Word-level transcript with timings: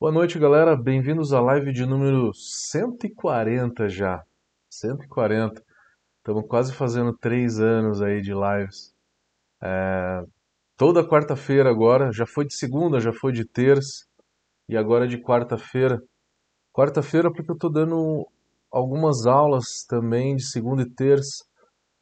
Boa 0.00 0.12
noite, 0.12 0.38
galera. 0.38 0.76
Bem-vindos 0.76 1.32
à 1.32 1.40
live 1.40 1.72
de 1.72 1.84
número 1.84 2.32
140 2.32 3.88
já. 3.88 4.22
140. 4.70 5.60
Estamos 6.18 6.46
quase 6.46 6.72
fazendo 6.72 7.12
três 7.12 7.58
anos 7.58 8.00
aí 8.00 8.22
de 8.22 8.32
lives. 8.32 8.94
É, 9.60 10.24
Toda 10.76 11.04
quarta-feira 11.04 11.68
agora, 11.68 12.12
já 12.12 12.24
foi 12.24 12.46
de 12.46 12.54
segunda, 12.54 13.00
já 13.00 13.12
foi 13.12 13.32
de 13.32 13.44
terça 13.44 14.06
e 14.68 14.76
agora 14.76 15.04
é 15.04 15.08
de 15.08 15.20
quarta-feira. 15.20 16.00
Quarta-feira 16.72 17.32
porque 17.32 17.50
eu 17.50 17.56
estou 17.56 17.68
dando 17.68 18.24
algumas 18.70 19.26
aulas 19.26 19.84
também 19.84 20.36
de 20.36 20.44
segunda 20.44 20.82
e 20.82 20.90
terça. 20.90 21.44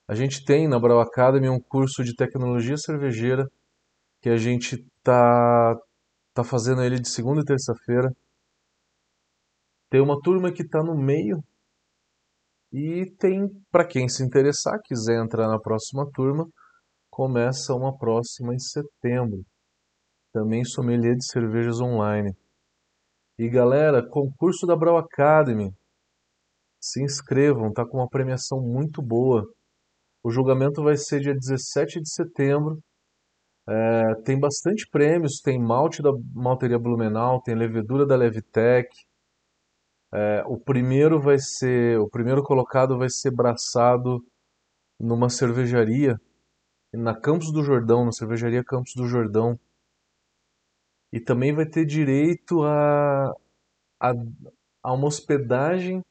A 0.07 0.15
gente 0.15 0.45
tem 0.45 0.69
na 0.69 0.79
Brau 0.79 1.01
Academy 1.01 1.49
um 1.49 1.59
curso 1.59 2.05
de 2.05 2.15
tecnologia 2.15 2.77
cervejeira 2.77 3.51
que 4.21 4.29
a 4.29 4.37
gente 4.37 4.87
tá 5.03 5.81
tá 6.37 6.45
fazendo 6.45 6.83
ele 6.83 7.01
de 7.01 7.09
segunda 7.09 7.41
e 7.41 7.45
terça-feira. 7.45 8.15
Tem 9.91 10.03
uma 10.03 10.21
turma 10.21 10.53
que 10.53 10.63
está 10.63 10.83
no 10.83 10.95
meio 10.95 11.43
e 12.71 13.11
tem 13.19 13.49
para 13.71 13.87
quem 13.87 14.07
se 14.07 14.23
interessar, 14.23 14.79
quiser 14.85 15.25
entrar 15.25 15.49
na 15.49 15.59
próxima 15.59 16.07
turma, 16.13 16.47
começa 17.11 17.73
uma 17.73 17.97
próxima 17.97 18.55
em 18.55 18.59
setembro. 18.59 19.43
Também 20.31 20.63
sommelier 20.63 21.17
de 21.17 21.25
cervejas 21.25 21.81
online. 21.81 22.37
E 23.39 23.49
galera, 23.49 24.07
concurso 24.07 24.67
da 24.67 24.77
Brau 24.77 24.99
Academy. 24.99 25.73
Se 26.79 27.03
inscrevam, 27.03 27.73
tá 27.73 27.87
com 27.87 27.97
uma 27.97 28.09
premiação 28.09 28.61
muito 28.61 29.01
boa. 29.01 29.43
O 30.23 30.31
julgamento 30.31 30.83
vai 30.83 30.99
ser 30.99 31.21
dia 31.21 31.35
17 31.35 32.01
de 32.01 32.13
setembro. 32.13 32.79
É, 33.69 34.15
tem 34.23 34.39
bastante 34.39 34.89
prêmios, 34.89 35.41
tem 35.41 35.59
malte 35.59 36.01
da 36.01 36.11
Malteria 36.33 36.79
Blumenau, 36.79 37.43
tem 37.43 37.55
levedura 37.55 38.07
da 38.07 38.17
Levitec. 38.17 38.89
É, 40.15 40.45
o 40.47 40.59
primeiro 40.59 41.21
vai 41.21 41.39
ser, 41.39 41.99
o 41.99 42.09
primeiro 42.09 42.43
colocado 42.43 42.97
vai 42.97 43.09
ser 43.11 43.33
braçado 43.33 44.25
numa 45.01 45.29
cervejaria 45.29 46.17
na 46.95 47.15
Campos 47.19 47.53
do 47.53 47.63
Jordão, 47.63 48.05
na 48.05 48.13
cervejaria 48.13 48.65
Campos 48.65 48.95
do 48.95 49.07
Jordão. 49.07 49.59
E 51.13 51.21
também 51.21 51.53
vai 51.53 51.67
ter 51.67 51.85
direito 51.85 52.63
a, 52.63 53.31
a, 54.01 54.13
a 54.83 54.93
uma 54.93 55.07
hospedagem 55.07 56.03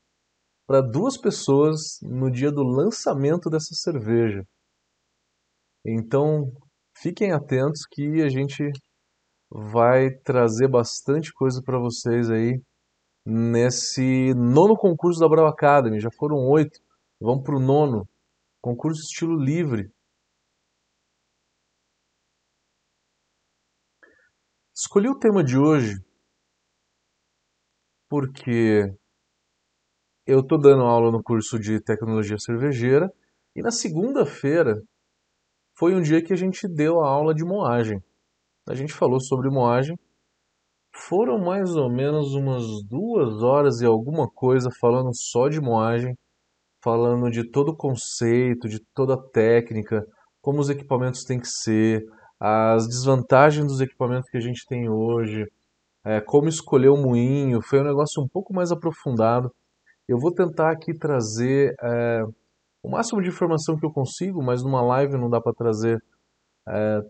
para 0.67 0.81
duas 0.81 1.17
pessoas 1.17 1.99
no 2.01 2.29
dia 2.29 2.51
do 2.51 2.63
lançamento 2.63 3.49
dessa 3.49 3.73
cerveja. 3.73 4.45
Então, 5.85 6.51
fiquem 6.97 7.31
atentos 7.31 7.85
que 7.89 8.21
a 8.21 8.29
gente 8.29 8.71
vai 9.49 10.09
trazer 10.23 10.67
bastante 10.67 11.33
coisa 11.33 11.61
para 11.63 11.79
vocês 11.79 12.29
aí 12.29 12.61
nesse 13.25 14.33
nono 14.35 14.75
concurso 14.75 15.19
da 15.19 15.27
Brau 15.27 15.47
Academy. 15.47 15.99
Já 15.99 16.09
foram 16.11 16.37
oito, 16.49 16.79
vamos 17.19 17.43
para 17.43 17.55
o 17.55 17.59
nono. 17.59 18.07
Concurso 18.61 19.01
estilo 19.01 19.37
livre. 19.37 19.91
Escolhi 24.75 25.07
o 25.07 25.17
tema 25.17 25.43
de 25.43 25.57
hoje 25.57 25.95
porque 28.09 28.93
eu 30.25 30.39
estou 30.39 30.59
dando 30.59 30.83
aula 30.83 31.11
no 31.11 31.23
curso 31.23 31.59
de 31.59 31.79
tecnologia 31.81 32.37
cervejeira 32.37 33.11
e 33.55 33.61
na 33.61 33.71
segunda-feira 33.71 34.81
foi 35.77 35.93
um 35.93 36.01
dia 36.01 36.21
que 36.21 36.33
a 36.33 36.37
gente 36.37 36.67
deu 36.67 37.01
a 37.01 37.09
aula 37.09 37.33
de 37.33 37.43
moagem. 37.43 38.01
A 38.67 38.73
gente 38.73 38.93
falou 38.93 39.19
sobre 39.19 39.49
moagem. 39.49 39.97
Foram 40.93 41.37
mais 41.37 41.75
ou 41.75 41.89
menos 41.89 42.33
umas 42.33 42.63
duas 42.89 43.43
horas 43.43 43.81
e 43.81 43.85
alguma 43.85 44.29
coisa 44.29 44.69
falando 44.79 45.11
só 45.13 45.49
de 45.49 45.59
moagem, 45.59 46.17
falando 46.81 47.29
de 47.29 47.49
todo 47.49 47.69
o 47.69 47.75
conceito, 47.75 48.69
de 48.69 48.79
toda 48.93 49.15
a 49.15 49.21
técnica, 49.21 50.05
como 50.41 50.59
os 50.59 50.69
equipamentos 50.69 51.23
têm 51.23 51.39
que 51.39 51.47
ser, 51.47 52.05
as 52.39 52.87
desvantagens 52.87 53.67
dos 53.67 53.81
equipamentos 53.81 54.29
que 54.29 54.37
a 54.37 54.41
gente 54.41 54.65
tem 54.67 54.89
hoje, 54.89 55.45
é, 56.05 56.21
como 56.21 56.47
escolher 56.47 56.89
o 56.89 56.97
moinho, 56.97 57.61
foi 57.61 57.81
um 57.81 57.85
negócio 57.85 58.21
um 58.23 58.27
pouco 58.27 58.53
mais 58.53 58.71
aprofundado. 58.71 59.51
Eu 60.07 60.19
vou 60.19 60.33
tentar 60.33 60.71
aqui 60.71 60.93
trazer 60.93 61.75
é, 61.81 62.23
o 62.85 62.89
máximo 62.89 63.19
de 63.21 63.29
informação 63.29 63.75
que 63.77 63.85
eu 63.85 63.91
consigo, 63.91 64.43
mas 64.43 64.61
numa 64.63 64.81
live 64.81 65.17
não 65.17 65.27
dá 65.27 65.41
para 65.41 65.53
trazer 65.53 65.99
é, 66.67 67.01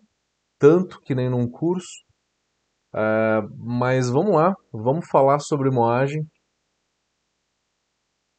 tanto 0.57 1.01
que 1.01 1.13
nem 1.13 1.29
num 1.29 1.49
curso. 1.49 2.05
É, 2.95 3.41
mas 3.57 4.09
vamos 4.09 4.33
lá, 4.35 4.55
vamos 4.71 5.05
falar 5.09 5.39
sobre 5.39 5.69
moagem. 5.69 6.25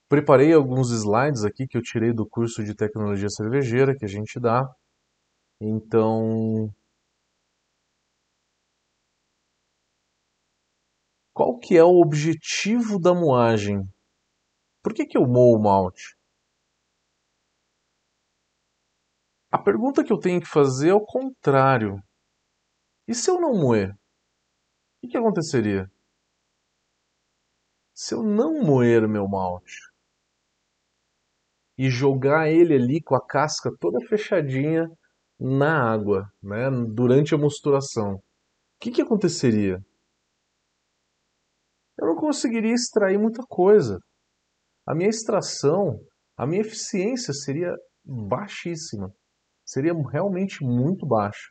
Preparei 0.08 0.52
alguns 0.54 0.90
slides 0.90 1.44
aqui 1.44 1.66
que 1.66 1.76
eu 1.76 1.82
tirei 1.82 2.12
do 2.12 2.26
curso 2.26 2.64
de 2.64 2.74
tecnologia 2.74 3.28
cervejeira 3.28 3.94
que 3.94 4.06
a 4.06 4.08
gente 4.08 4.40
dá. 4.40 4.66
Então, 5.60 6.72
qual 11.34 11.58
que 11.58 11.76
é 11.76 11.84
o 11.84 12.00
objetivo 12.00 12.98
da 12.98 13.12
moagem? 13.12 13.86
Por 14.82 14.94
que, 14.94 15.04
que 15.04 15.18
eu 15.18 15.26
moo 15.26 15.54
o 15.54 15.62
malte? 15.62 16.15
A 19.50 19.58
pergunta 19.58 20.02
que 20.02 20.12
eu 20.12 20.18
tenho 20.18 20.40
que 20.40 20.48
fazer 20.48 20.88
é 20.88 20.94
o 20.94 21.04
contrário. 21.04 22.02
E 23.06 23.14
se 23.14 23.30
eu 23.30 23.40
não 23.40 23.54
moer? 23.54 23.92
O 25.02 25.08
que, 25.08 25.16
aconteceria? 25.16 25.88
Se 27.94 28.14
eu 28.14 28.22
não 28.22 28.60
moer 28.60 29.08
meu 29.08 29.28
malte 29.28 29.76
e 31.78 31.88
jogar 31.88 32.48
ele 32.48 32.74
ali 32.74 33.00
com 33.00 33.14
a 33.14 33.24
casca 33.24 33.70
toda 33.78 34.04
fechadinha 34.08 34.90
na 35.38 35.92
água, 35.92 36.28
né, 36.42 36.68
durante 36.92 37.34
a 37.34 37.38
mosturação, 37.38 38.14
o 38.14 38.22
que, 38.80 38.90
que 38.90 39.02
aconteceria? 39.02 39.78
Eu 41.98 42.08
não 42.08 42.16
conseguiria 42.16 42.74
extrair 42.74 43.18
muita 43.18 43.42
coisa. 43.46 44.00
A 44.86 44.94
minha 44.94 45.08
extração, 45.08 46.00
a 46.36 46.46
minha 46.46 46.62
eficiência 46.62 47.32
seria 47.32 47.72
baixíssima. 48.04 49.14
Seria 49.66 49.92
realmente 50.10 50.64
muito 50.64 51.04
baixa. 51.04 51.50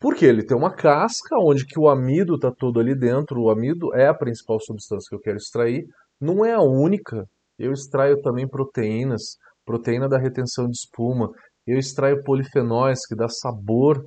Porque 0.00 0.24
ele 0.24 0.44
tem 0.44 0.56
uma 0.56 0.74
casca 0.74 1.36
onde 1.38 1.66
que 1.66 1.78
o 1.78 1.88
amido 1.88 2.34
está 2.34 2.52
todo 2.52 2.78
ali 2.78 2.94
dentro. 2.94 3.40
O 3.40 3.50
amido 3.50 3.94
é 3.94 4.06
a 4.06 4.14
principal 4.14 4.60
substância 4.60 5.08
que 5.08 5.16
eu 5.16 5.20
quero 5.20 5.38
extrair. 5.38 5.86
Não 6.20 6.44
é 6.44 6.52
a 6.52 6.60
única. 6.60 7.26
Eu 7.58 7.72
extraio 7.72 8.20
também 8.20 8.46
proteínas, 8.46 9.38
proteína 9.64 10.08
da 10.08 10.18
retenção 10.18 10.66
de 10.66 10.76
espuma. 10.76 11.30
Eu 11.66 11.78
extraio 11.78 12.22
polifenóis, 12.22 13.06
que 13.06 13.16
dá 13.16 13.28
sabor 13.28 14.04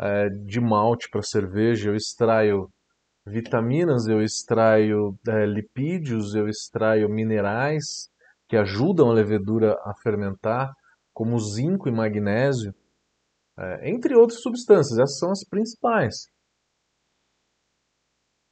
é, 0.00 0.28
de 0.30 0.60
malte 0.60 1.08
para 1.10 1.22
cerveja. 1.22 1.90
Eu 1.90 1.94
extraio 1.94 2.68
vitaminas, 3.26 4.06
eu 4.06 4.22
extraio 4.22 5.14
é, 5.28 5.46
lipídios, 5.46 6.34
eu 6.34 6.48
extraio 6.48 7.08
minerais 7.08 8.08
que 8.48 8.56
ajudam 8.56 9.10
a 9.10 9.14
levedura 9.14 9.74
a 9.84 9.94
fermentar, 10.02 10.72
como 11.14 11.38
zinco 11.38 11.88
e 11.88 11.92
magnésio, 11.92 12.74
é, 13.58 13.90
entre 13.90 14.14
outras 14.14 14.40
substâncias. 14.42 14.98
Essas 14.98 15.18
são 15.18 15.30
as 15.30 15.44
principais. 15.48 16.26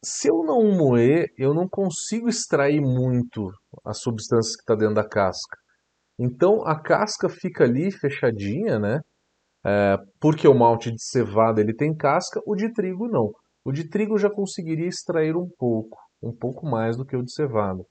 Se 0.05 0.28
eu 0.28 0.43
não 0.43 0.77
moer, 0.77 1.28
eu 1.37 1.53
não 1.55 1.69
consigo 1.69 2.28
extrair 2.28 2.81
muito 2.81 3.50
as 3.84 4.00
substâncias 4.00 4.56
que 4.56 4.62
está 4.62 4.75
dentro 4.75 4.95
da 4.95 5.09
casca. 5.09 5.56
Então 6.19 6.67
a 6.67 6.81
casca 6.81 7.28
fica 7.28 7.65
ali 7.65 7.91
fechadinha, 7.91 8.79
né? 8.79 9.00
É, 9.65 9.97
porque 10.21 10.47
o 10.49 10.55
malte 10.55 10.91
de 10.91 11.03
cevada 11.03 11.61
ele 11.61 11.75
tem 11.75 11.94
casca, 11.94 12.41
o 12.47 12.56
de 12.56 12.73
trigo 12.73 13.08
não. 13.08 13.32
O 13.65 13.70
de 13.70 13.88
trigo 13.88 14.19
já 14.19 14.29
conseguiria 14.29 14.88
extrair 14.88 15.37
um 15.37 15.49
pouco, 15.56 15.97
um 16.20 16.35
pouco 16.35 16.67
mais 16.67 16.97
do 16.97 17.06
que 17.06 17.17
o 17.17 17.23
de 17.23 17.32
cevada. 17.32 17.85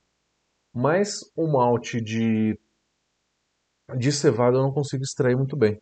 Mas 0.74 1.20
o 1.34 1.50
malte 1.50 2.00
de, 2.00 2.58
de 3.98 4.12
cevada 4.12 4.56
eu 4.56 4.62
não 4.62 4.72
consigo 4.72 5.02
extrair 5.02 5.36
muito 5.36 5.56
bem. 5.56 5.80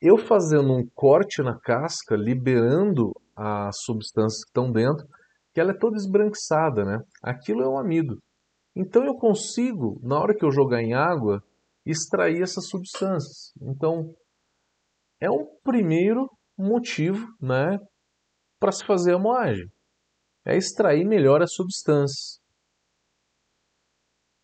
Eu 0.00 0.16
fazendo 0.16 0.72
um 0.72 0.86
corte 0.94 1.42
na 1.42 1.58
casca, 1.58 2.14
liberando 2.14 3.12
as 3.34 3.76
substâncias 3.82 4.44
que 4.44 4.50
estão 4.50 4.70
dentro, 4.70 5.06
que 5.52 5.60
ela 5.60 5.72
é 5.72 5.78
toda 5.78 5.96
esbranquiçada, 5.96 6.84
né? 6.84 7.00
Aquilo 7.22 7.62
é 7.62 7.68
um 7.68 7.78
amido. 7.78 8.18
Então 8.76 9.04
eu 9.04 9.14
consigo, 9.14 9.98
na 10.02 10.20
hora 10.20 10.34
que 10.34 10.44
eu 10.44 10.52
jogar 10.52 10.82
em 10.82 10.94
água, 10.94 11.42
extrair 11.84 12.42
essas 12.42 12.68
substâncias. 12.68 13.52
Então 13.60 14.14
é 15.20 15.30
um 15.30 15.46
primeiro 15.64 16.28
motivo, 16.56 17.26
né, 17.40 17.78
para 18.60 18.72
se 18.72 18.84
fazer 18.84 19.14
a 19.14 19.18
moagem. 19.18 19.66
É 20.44 20.56
extrair 20.56 21.04
melhor 21.04 21.42
as 21.42 21.52
substâncias. 21.54 22.37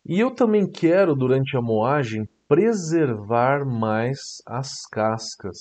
E 0.07 0.19
eu 0.19 0.33
também 0.33 0.71
quero, 0.71 1.15
durante 1.15 1.57
a 1.57 1.61
moagem, 1.61 2.27
preservar 2.47 3.65
mais 3.65 4.19
as 4.45 4.85
cascas. 4.85 5.57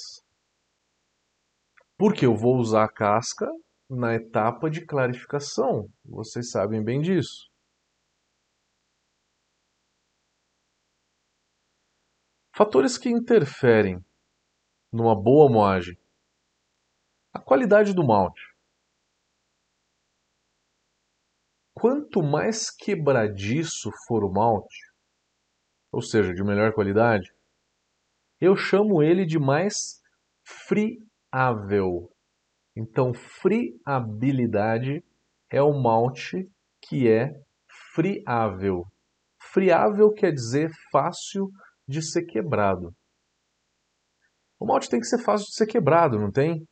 Porque 1.96 2.26
eu 2.26 2.37
vou 2.37 2.58
usar 2.58 2.85
a 2.85 2.93
casca 2.93 3.46
na 3.88 4.14
etapa 4.14 4.69
de 4.70 4.85
clarificação. 4.85 5.88
Vocês 6.05 6.50
sabem 6.50 6.85
bem 6.85 7.00
disso. 7.00 7.49
Fatores 12.55 12.99
que 12.99 13.08
interferem 13.08 14.05
numa 14.93 15.20
boa 15.20 15.50
moagem. 15.50 15.99
A 17.32 17.40
qualidade 17.40 17.94
do 17.94 18.05
malte. 18.05 18.54
Quanto 21.85 22.23
mais 22.23 22.71
quebradiço 22.71 23.91
for 24.07 24.25
o 24.25 24.33
malte, 24.33 24.91
ou 25.93 26.01
seja, 26.01 26.33
de 26.33 26.43
melhor 26.43 26.73
qualidade, 26.73 27.31
eu 28.41 28.57
chamo 28.57 29.03
ele 29.03 29.27
de 29.27 29.39
mais 29.39 30.01
friável. 30.43 32.11
Então, 32.75 33.13
friabilidade 33.13 35.05
é 35.51 35.61
o 35.61 35.75
malte 35.75 36.51
que 36.81 37.07
é 37.07 37.39
friável. 37.95 38.87
Friável 39.53 40.11
quer 40.11 40.33
dizer 40.33 40.71
fácil 40.91 41.51
de 41.87 42.01
ser 42.01 42.25
quebrado. 42.25 42.95
O 44.59 44.65
malte 44.65 44.89
tem 44.89 45.01
que 45.01 45.07
ser 45.07 45.23
fácil 45.23 45.49
de 45.49 45.55
ser 45.55 45.67
quebrado, 45.67 46.19
não 46.19 46.33
tem? 46.33 46.67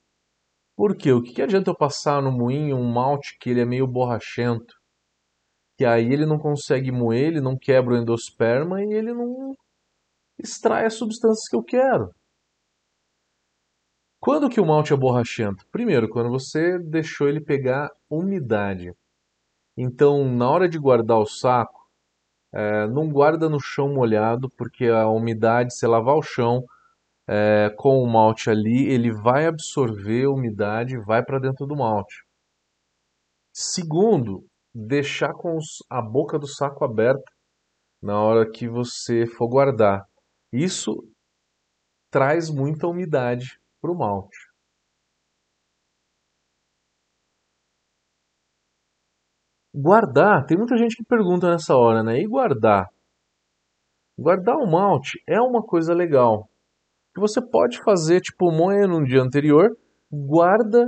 Por 0.75 0.97
quê? 0.97 1.13
O 1.13 1.23
que, 1.23 1.43
adianta 1.43 1.71
eu 1.71 1.77
passar 1.77 2.23
no 2.23 2.33
moinho 2.33 2.79
um 2.79 2.91
malte 2.91 3.37
que 3.39 3.51
ele 3.51 3.61
é 3.61 3.67
meio 3.67 3.87
borrachento? 3.87 4.81
Que 5.77 5.85
aí 5.85 6.13
ele 6.13 6.27
não 6.27 6.39
consegue 6.39 6.93
moer, 6.93 7.29
ele 7.29 7.41
não 7.41 7.57
quebra 7.57 7.95
o 7.95 7.97
endosperma 7.97 8.83
e 8.83 8.93
ele 8.93 9.13
não 9.13 9.55
extrai 10.39 10.87
as 10.87 10.95
substâncias 10.95 11.49
que 11.49 11.57
eu 11.57 11.63
quero. 11.63 12.11
Quando 14.21 14.49
que 14.49 14.61
o 14.61 14.67
malte 14.67 14.93
é 14.93 14.97
borrachento? 14.97 15.67
Primeiro, 15.73 16.09
quando 16.09 16.31
você 16.31 16.79
deixou 16.79 17.29
ele 17.29 17.41
pegar 17.41 17.91
umidade. 18.09 18.93
Então, 19.77 20.25
na 20.25 20.49
hora 20.49 20.69
de 20.69 20.79
guardar 20.79 21.19
o 21.19 21.27
saco, 21.27 21.81
é, 22.55 22.87
não 22.87 23.11
guarda 23.11 23.49
no 23.49 23.59
chão 23.59 23.93
molhado, 23.93 24.49
porque 24.57 24.87
a 24.87 25.09
umidade, 25.09 25.75
se 25.75 25.87
lavar 25.87 26.17
o 26.17 26.23
chão 26.23 26.63
é, 27.27 27.71
com 27.77 28.03
o 28.03 28.07
malte 28.07 28.51
ali, 28.51 28.87
ele 28.89 29.11
vai 29.13 29.47
absorver 29.47 30.27
a 30.27 30.31
umidade 30.31 30.95
e 30.95 31.05
vai 31.05 31.25
para 31.25 31.41
dentro 31.41 31.67
do 31.67 31.75
malte. 31.75 32.23
Segundo, 33.53 34.47
deixar 34.75 35.33
com 35.35 35.59
a 35.91 36.01
boca 36.01 36.39
do 36.39 36.47
saco 36.47 36.85
aberta 36.85 37.31
na 38.03 38.21
hora 38.21 38.51
que 38.51 38.69
você 38.69 39.27
for 39.27 39.49
guardar. 39.49 40.07
Isso 40.53 40.93
traz 42.11 42.51
muita 42.51 42.87
umidade 42.87 43.59
para 43.81 43.91
o 43.91 43.97
malte. 43.97 44.37
Guardar, 49.75 50.45
tem 50.45 50.59
muita 50.59 50.77
gente 50.77 50.97
que 50.97 51.05
pergunta 51.05 51.51
nessa 51.51 51.75
hora, 51.75 52.03
né? 52.03 52.21
E 52.21 52.27
guardar? 52.27 52.91
Guardar 54.19 54.57
o 54.57 54.71
malte 54.71 55.23
é 55.27 55.41
uma 55.41 55.63
coisa 55.63 55.95
legal. 55.95 56.49
Que 57.15 57.21
você 57.21 57.41
pode 57.41 57.83
fazer, 57.83 58.21
tipo, 58.21 58.53
moer 58.53 58.87
no 58.87 59.03
dia 59.03 59.23
anterior, 59.23 59.75
guarda 60.11 60.87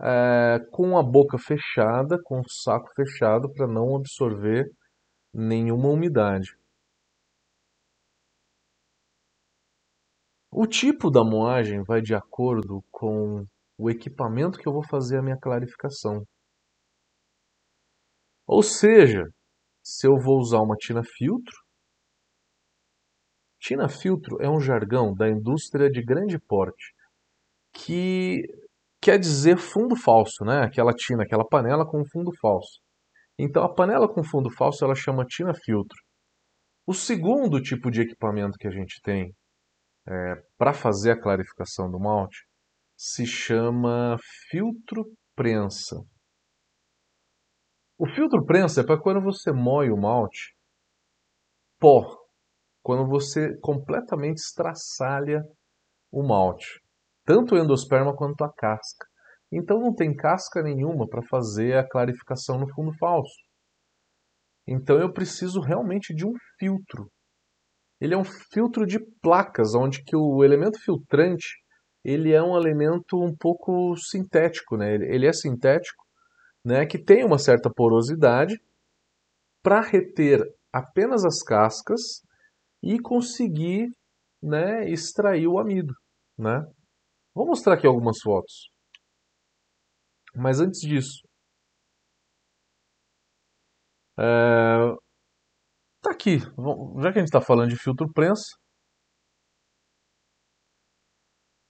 é, 0.00 0.58
com 0.70 0.96
a 0.96 1.02
boca 1.02 1.38
fechada, 1.38 2.18
com 2.22 2.40
o 2.40 2.48
saco 2.48 2.88
fechado, 2.94 3.52
para 3.52 3.66
não 3.66 3.96
absorver 3.96 4.70
nenhuma 5.32 5.88
umidade. 5.88 6.56
O 10.50 10.66
tipo 10.66 11.10
da 11.10 11.22
moagem 11.24 11.82
vai 11.82 12.00
de 12.00 12.14
acordo 12.14 12.82
com 12.90 13.46
o 13.78 13.90
equipamento 13.90 14.58
que 14.58 14.66
eu 14.66 14.72
vou 14.72 14.82
fazer 14.82 15.18
a 15.18 15.22
minha 15.22 15.36
clarificação. 15.36 16.24
Ou 18.46 18.62
seja, 18.62 19.28
se 19.82 20.06
eu 20.06 20.18
vou 20.18 20.38
usar 20.38 20.60
uma 20.60 20.76
tina 20.76 21.02
filtro, 21.04 21.54
tina 23.60 23.88
filtro 23.88 24.40
é 24.40 24.48
um 24.48 24.60
jargão 24.60 25.14
da 25.14 25.28
indústria 25.28 25.90
de 25.90 26.02
grande 26.02 26.38
porte 26.38 26.94
que 27.72 28.42
quer 29.00 29.18
dizer 29.18 29.56
fundo 29.56 29.96
falso, 29.96 30.44
né? 30.44 30.64
Aquela 30.64 30.92
tina, 30.92 31.22
aquela 31.22 31.46
panela 31.46 31.86
com 31.86 32.04
fundo 32.10 32.30
falso. 32.40 32.80
Então 33.38 33.62
a 33.62 33.72
panela 33.72 34.08
com 34.08 34.24
fundo 34.24 34.50
falso 34.50 34.84
ela 34.84 34.94
chama 34.94 35.24
tina 35.24 35.52
filtro. 35.54 35.96
O 36.86 36.94
segundo 36.94 37.60
tipo 37.60 37.90
de 37.90 38.02
equipamento 38.02 38.58
que 38.58 38.66
a 38.66 38.70
gente 38.70 39.00
tem 39.02 39.32
é, 40.08 40.34
para 40.56 40.72
fazer 40.72 41.12
a 41.12 41.20
clarificação 41.20 41.90
do 41.90 41.98
malte 41.98 42.46
se 42.96 43.26
chama 43.26 44.16
filtro 44.50 45.04
prensa. 45.36 45.96
O 47.96 48.06
filtro 48.06 48.44
prensa 48.44 48.80
é 48.80 48.84
para 48.84 49.00
quando 49.00 49.20
você 49.20 49.52
moe 49.52 49.90
o 49.90 49.96
malte 49.96 50.56
pó, 51.78 52.16
quando 52.82 53.06
você 53.06 53.56
completamente 53.60 54.38
estraçalha 54.38 55.42
o 56.10 56.26
malte, 56.26 56.80
tanto 57.28 57.54
o 57.54 57.58
endosperma 57.58 58.16
quanto 58.16 58.42
a 58.42 58.50
casca. 58.50 59.06
Então 59.52 59.78
não 59.78 59.94
tem 59.94 60.16
casca 60.16 60.62
nenhuma 60.62 61.06
para 61.06 61.20
fazer 61.20 61.76
a 61.76 61.86
clarificação 61.86 62.58
no 62.58 62.72
fundo 62.72 62.96
falso. 62.96 63.36
Então 64.66 64.98
eu 64.98 65.12
preciso 65.12 65.60
realmente 65.60 66.14
de 66.14 66.26
um 66.26 66.32
filtro 66.58 67.10
ele 68.00 68.14
é 68.14 68.16
um 68.16 68.24
filtro 68.24 68.86
de 68.86 69.00
placas, 69.20 69.74
onde 69.74 70.02
que 70.04 70.16
o 70.16 70.44
elemento 70.44 70.78
filtrante 70.80 71.56
ele 72.04 72.32
é 72.32 72.40
um 72.40 72.56
elemento 72.56 73.20
um 73.20 73.34
pouco 73.36 73.96
sintético, 73.96 74.76
né? 74.76 74.94
Ele 74.94 75.26
é 75.26 75.32
sintético, 75.32 76.04
né? 76.64 76.86
Que 76.86 76.96
tem 76.96 77.24
uma 77.24 77.38
certa 77.38 77.68
porosidade 77.68 78.56
para 79.62 79.80
reter 79.80 80.40
apenas 80.72 81.24
as 81.24 81.42
cascas 81.42 82.22
e 82.82 83.00
conseguir, 83.00 83.88
né, 84.40 84.88
extrair 84.88 85.48
o 85.48 85.58
amido, 85.58 85.92
né? 86.38 86.64
Vou 87.38 87.46
mostrar 87.46 87.74
aqui 87.74 87.86
algumas 87.86 88.18
fotos. 88.20 88.68
Mas 90.34 90.58
antes 90.58 90.80
disso, 90.80 91.22
é, 94.18 94.96
Tá 96.02 96.10
aqui, 96.10 96.38
já 96.40 97.12
que 97.12 97.18
a 97.18 97.20
gente 97.20 97.26
está 97.26 97.40
falando 97.40 97.70
de 97.70 97.76
filtro 97.76 98.12
prensa, 98.12 98.42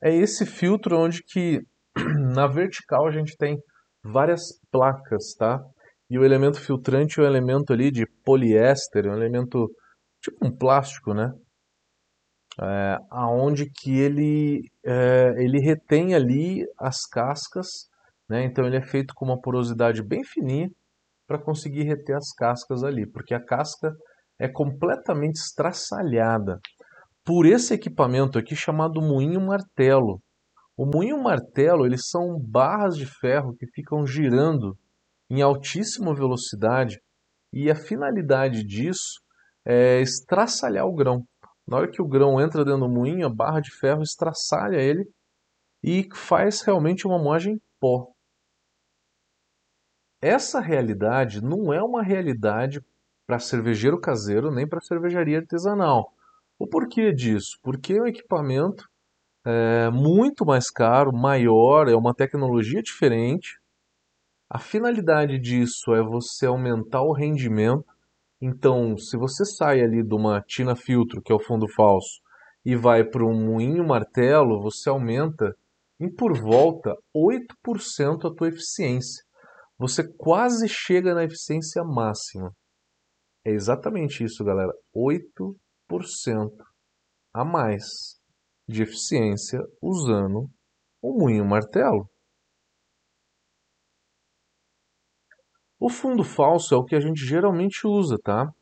é 0.02 0.14
esse 0.14 0.46
filtro 0.46 0.98
onde 0.98 1.22
que 1.22 1.60
na 2.34 2.46
vertical 2.46 3.06
a 3.06 3.10
gente 3.10 3.36
tem 3.36 3.58
várias 4.02 4.40
placas, 4.70 5.34
tá? 5.36 5.60
E 6.08 6.18
o 6.18 6.24
elemento 6.24 6.58
filtrante 6.58 7.20
é 7.20 7.22
um 7.22 7.26
elemento 7.26 7.74
ali 7.74 7.90
de 7.90 8.06
poliéster, 8.24 9.04
é 9.04 9.10
um 9.10 9.16
elemento 9.16 9.70
tipo 10.22 10.46
um 10.46 10.56
plástico, 10.56 11.12
né? 11.12 11.30
É, 12.60 12.98
aonde 13.10 13.70
que 13.70 13.98
ele, 13.98 14.62
é, 14.84 15.34
ele 15.38 15.60
retém 15.60 16.14
ali 16.14 16.66
as 16.76 17.06
cascas, 17.06 17.88
né? 18.28 18.44
Então 18.44 18.66
ele 18.66 18.76
é 18.76 18.82
feito 18.82 19.14
com 19.14 19.24
uma 19.24 19.40
porosidade 19.40 20.02
bem 20.02 20.24
fininha 20.24 20.68
para 21.26 21.38
conseguir 21.38 21.84
reter 21.84 22.16
as 22.16 22.32
cascas 22.32 22.82
ali, 22.82 23.06
porque 23.06 23.34
a 23.34 23.44
casca 23.44 23.94
é 24.38 24.48
completamente 24.48 25.36
estraçalhada 25.36 26.58
por 27.24 27.44
esse 27.44 27.74
equipamento 27.74 28.38
aqui 28.38 28.56
chamado 28.56 29.02
moinho 29.02 29.40
martelo. 29.40 30.20
O 30.76 30.86
moinho 30.86 31.22
martelo, 31.22 31.84
eles 31.84 32.08
são 32.08 32.38
barras 32.40 32.96
de 32.96 33.04
ferro 33.04 33.54
que 33.54 33.66
ficam 33.66 34.06
girando 34.06 34.76
em 35.28 35.42
altíssima 35.42 36.14
velocidade 36.14 36.98
e 37.52 37.70
a 37.70 37.74
finalidade 37.74 38.64
disso 38.64 39.20
é 39.66 40.00
estraçalhar 40.00 40.86
o 40.86 40.94
grão. 40.94 41.22
Na 41.68 41.76
hora 41.76 41.90
que 41.90 42.00
o 42.00 42.08
grão 42.08 42.40
entra 42.40 42.64
dentro 42.64 42.80
do 42.80 42.88
moinho, 42.88 43.26
a 43.26 43.30
barra 43.30 43.60
de 43.60 43.70
ferro 43.70 44.02
estraçalha 44.02 44.78
ele 44.78 45.06
e 45.84 46.08
faz 46.14 46.62
realmente 46.62 47.06
uma 47.06 47.18
moagem 47.18 47.60
pó. 47.78 48.10
Essa 50.18 50.60
realidade 50.60 51.42
não 51.42 51.70
é 51.70 51.82
uma 51.82 52.02
realidade 52.02 52.82
para 53.26 53.38
cervejeiro 53.38 54.00
caseiro 54.00 54.50
nem 54.50 54.66
para 54.66 54.80
cervejaria 54.80 55.40
artesanal. 55.40 56.10
O 56.58 56.66
porquê 56.66 57.12
disso? 57.12 57.58
Porque 57.62 57.92
é 57.92 58.02
um 58.02 58.06
equipamento 58.06 58.88
é, 59.44 59.90
muito 59.90 60.46
mais 60.46 60.70
caro, 60.70 61.12
maior, 61.12 61.86
é 61.86 61.94
uma 61.94 62.14
tecnologia 62.14 62.82
diferente. 62.82 63.60
A 64.48 64.58
finalidade 64.58 65.38
disso 65.38 65.94
é 65.94 66.02
você 66.02 66.46
aumentar 66.46 67.02
o 67.02 67.12
rendimento. 67.12 67.84
Então, 68.40 68.96
se 68.96 69.16
você 69.16 69.44
sai 69.44 69.80
ali 69.80 70.02
de 70.02 70.14
uma 70.14 70.40
tina 70.40 70.76
filtro, 70.76 71.20
que 71.20 71.32
é 71.32 71.34
o 71.34 71.42
fundo 71.42 71.66
falso, 71.68 72.20
e 72.64 72.76
vai 72.76 73.04
para 73.04 73.24
um 73.24 73.46
moinho 73.46 73.86
martelo, 73.86 74.60
você 74.60 74.88
aumenta 74.88 75.54
em 76.00 76.12
por 76.12 76.38
volta 76.38 76.94
8% 77.14 78.30
a 78.30 78.34
tua 78.34 78.48
eficiência. 78.48 79.24
Você 79.78 80.02
quase 80.16 80.68
chega 80.68 81.14
na 81.14 81.24
eficiência 81.24 81.82
máxima. 81.82 82.52
É 83.44 83.50
exatamente 83.50 84.22
isso, 84.22 84.44
galera. 84.44 84.72
8% 84.94 85.54
a 87.32 87.44
mais 87.44 87.86
de 88.68 88.82
eficiência 88.82 89.60
usando 89.82 90.48
o 91.02 91.18
moinho 91.18 91.44
martelo. 91.44 92.08
O 95.80 95.88
fundo 95.88 96.24
falso 96.24 96.74
é 96.74 96.78
o 96.78 96.84
que 96.84 96.96
a 96.96 97.00
gente 97.00 97.24
geralmente 97.24 97.86
usa, 97.86 98.18
tá? 98.22 98.52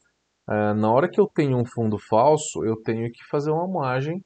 É, 0.48 0.74
na 0.74 0.90
hora 0.92 1.08
que 1.08 1.20
eu 1.20 1.26
tenho 1.26 1.58
um 1.58 1.64
fundo 1.64 1.98
falso, 1.98 2.64
eu 2.64 2.76
tenho 2.82 3.10
que 3.10 3.24
fazer 3.24 3.50
uma 3.50 3.66
moagem 3.66 4.22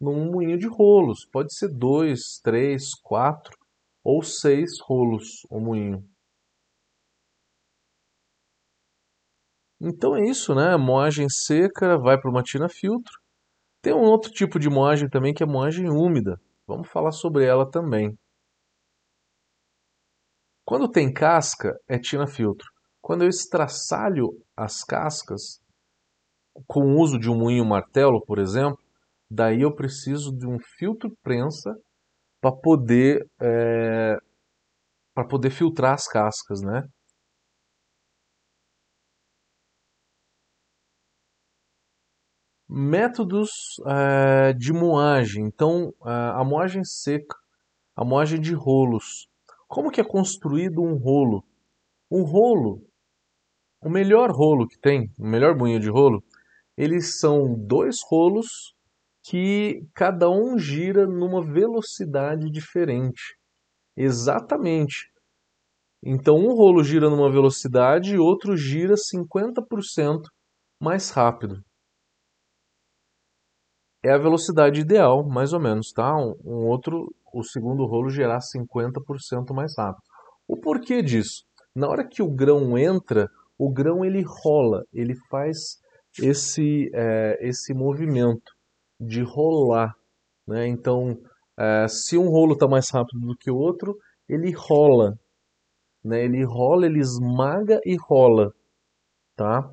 num 0.00 0.30
moinho 0.30 0.58
de 0.58 0.66
rolos. 0.66 1.26
Pode 1.32 1.54
ser 1.54 1.68
dois, 1.68 2.40
três, 2.42 2.94
quatro 2.94 3.56
ou 4.04 4.22
seis 4.22 4.78
rolos 4.80 5.46
o 5.50 5.58
moinho. 5.58 6.04
Então 9.80 10.16
é 10.16 10.24
isso, 10.28 10.54
né? 10.54 10.76
Moagem 10.76 11.28
seca 11.28 11.98
vai 11.98 12.18
para 12.18 12.30
uma 12.30 12.42
tina 12.42 12.68
filtro. 12.68 13.12
Tem 13.82 13.92
um 13.94 14.02
outro 14.02 14.30
tipo 14.30 14.58
de 14.58 14.70
moagem 14.70 15.08
também 15.08 15.34
que 15.34 15.42
é 15.42 15.46
moagem 15.46 15.90
úmida. 15.90 16.40
Vamos 16.66 16.88
falar 16.88 17.12
sobre 17.12 17.44
ela 17.44 17.70
também. 17.70 18.18
Quando 20.64 20.88
tem 20.88 21.12
casca, 21.12 21.78
é 21.86 21.98
tina 21.98 22.26
filtro. 22.26 22.66
Quando 23.02 23.22
eu 23.22 23.28
estraçalho 23.28 24.30
as 24.56 24.82
cascas, 24.82 25.60
com 26.66 26.80
o 26.80 27.00
uso 27.00 27.18
de 27.18 27.30
um 27.30 27.36
moinho 27.36 27.64
martelo, 27.64 28.24
por 28.24 28.38
exemplo, 28.38 28.78
daí 29.30 29.62
eu 29.62 29.74
preciso 29.74 30.32
de 30.36 30.46
um 30.46 30.58
filtro 30.78 31.14
prensa 31.22 31.74
para 32.40 32.52
poder, 32.52 33.26
é, 33.40 34.16
para 35.14 35.26
poder 35.26 35.50
filtrar 35.50 35.94
as 35.94 36.06
cascas, 36.08 36.62
né? 36.62 36.88
Métodos 42.68 43.50
é, 43.86 44.52
de 44.54 44.72
moagem. 44.72 45.44
Então, 45.46 45.92
a 46.00 46.42
moagem 46.44 46.82
seca, 46.84 47.36
a 47.96 48.04
moagem 48.04 48.40
de 48.40 48.54
rolos. 48.54 49.28
Como 49.68 49.90
que 49.90 50.00
é 50.00 50.04
construído 50.04 50.82
um 50.82 50.96
rolo? 50.96 51.44
Um 52.10 52.22
rolo, 52.22 52.86
o 53.82 53.88
melhor 53.88 54.30
rolo 54.30 54.66
que 54.66 54.78
tem, 54.78 55.10
o 55.18 55.26
melhor 55.26 55.56
moinho 55.56 55.80
de 55.80 55.88
rolo, 55.88 56.22
eles 56.76 57.18
são 57.18 57.54
dois 57.54 58.00
rolos 58.08 58.74
que 59.22 59.86
cada 59.94 60.28
um 60.28 60.58
gira 60.58 61.06
numa 61.06 61.42
velocidade 61.42 62.50
diferente. 62.50 63.36
Exatamente. 63.96 65.10
Então, 66.02 66.36
um 66.36 66.54
rolo 66.54 66.84
gira 66.84 67.08
numa 67.08 67.30
velocidade 67.30 68.14
e 68.14 68.18
outro 68.18 68.56
gira 68.56 68.94
50% 68.96 70.28
mais 70.80 71.10
rápido 71.10 71.64
é 74.04 74.12
a 74.12 74.18
velocidade 74.18 74.82
ideal, 74.82 75.24
mais 75.26 75.54
ou 75.54 75.60
menos, 75.60 75.90
tá? 75.90 76.14
Um, 76.14 76.34
um 76.44 76.66
outro, 76.66 77.10
o 77.32 77.42
segundo 77.42 77.86
rolo 77.86 78.10
gerar 78.10 78.40
50% 78.40 79.54
mais 79.54 79.74
rápido. 79.78 80.02
O 80.46 80.58
porquê 80.58 81.02
disso? 81.02 81.44
Na 81.74 81.88
hora 81.88 82.06
que 82.06 82.22
o 82.22 82.30
grão 82.30 82.76
entra, 82.76 83.30
o 83.58 83.72
grão 83.72 84.04
ele 84.04 84.22
rola, 84.22 84.84
ele 84.92 85.14
faz 85.30 85.78
esse, 86.20 86.90
é, 86.92 87.38
esse 87.40 87.72
movimento 87.72 88.52
de 89.00 89.22
rolar. 89.22 89.94
Né? 90.46 90.68
Então, 90.68 91.18
é, 91.58 91.88
se 91.88 92.18
um 92.18 92.28
rolo 92.28 92.52
está 92.52 92.68
mais 92.68 92.90
rápido 92.90 93.20
do 93.26 93.36
que 93.36 93.50
o 93.50 93.56
outro, 93.56 93.96
ele 94.28 94.50
rola. 94.50 95.18
Né? 96.04 96.24
Ele 96.24 96.44
rola, 96.44 96.84
ele 96.84 97.00
esmaga 97.00 97.80
e 97.86 97.96
rola. 97.96 98.52
Tá? 99.34 99.72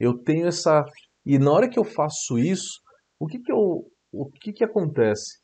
Eu 0.00 0.16
tenho 0.16 0.46
essa. 0.46 0.82
E 1.26 1.38
na 1.38 1.52
hora 1.52 1.68
que 1.68 1.78
eu 1.78 1.84
faço 1.84 2.38
isso, 2.38 2.80
o 3.18 3.26
que 3.26 3.38
que 3.38 3.52
eu, 3.52 3.90
o 4.12 4.30
que 4.30 4.52
que 4.52 4.64
acontece? 4.64 5.38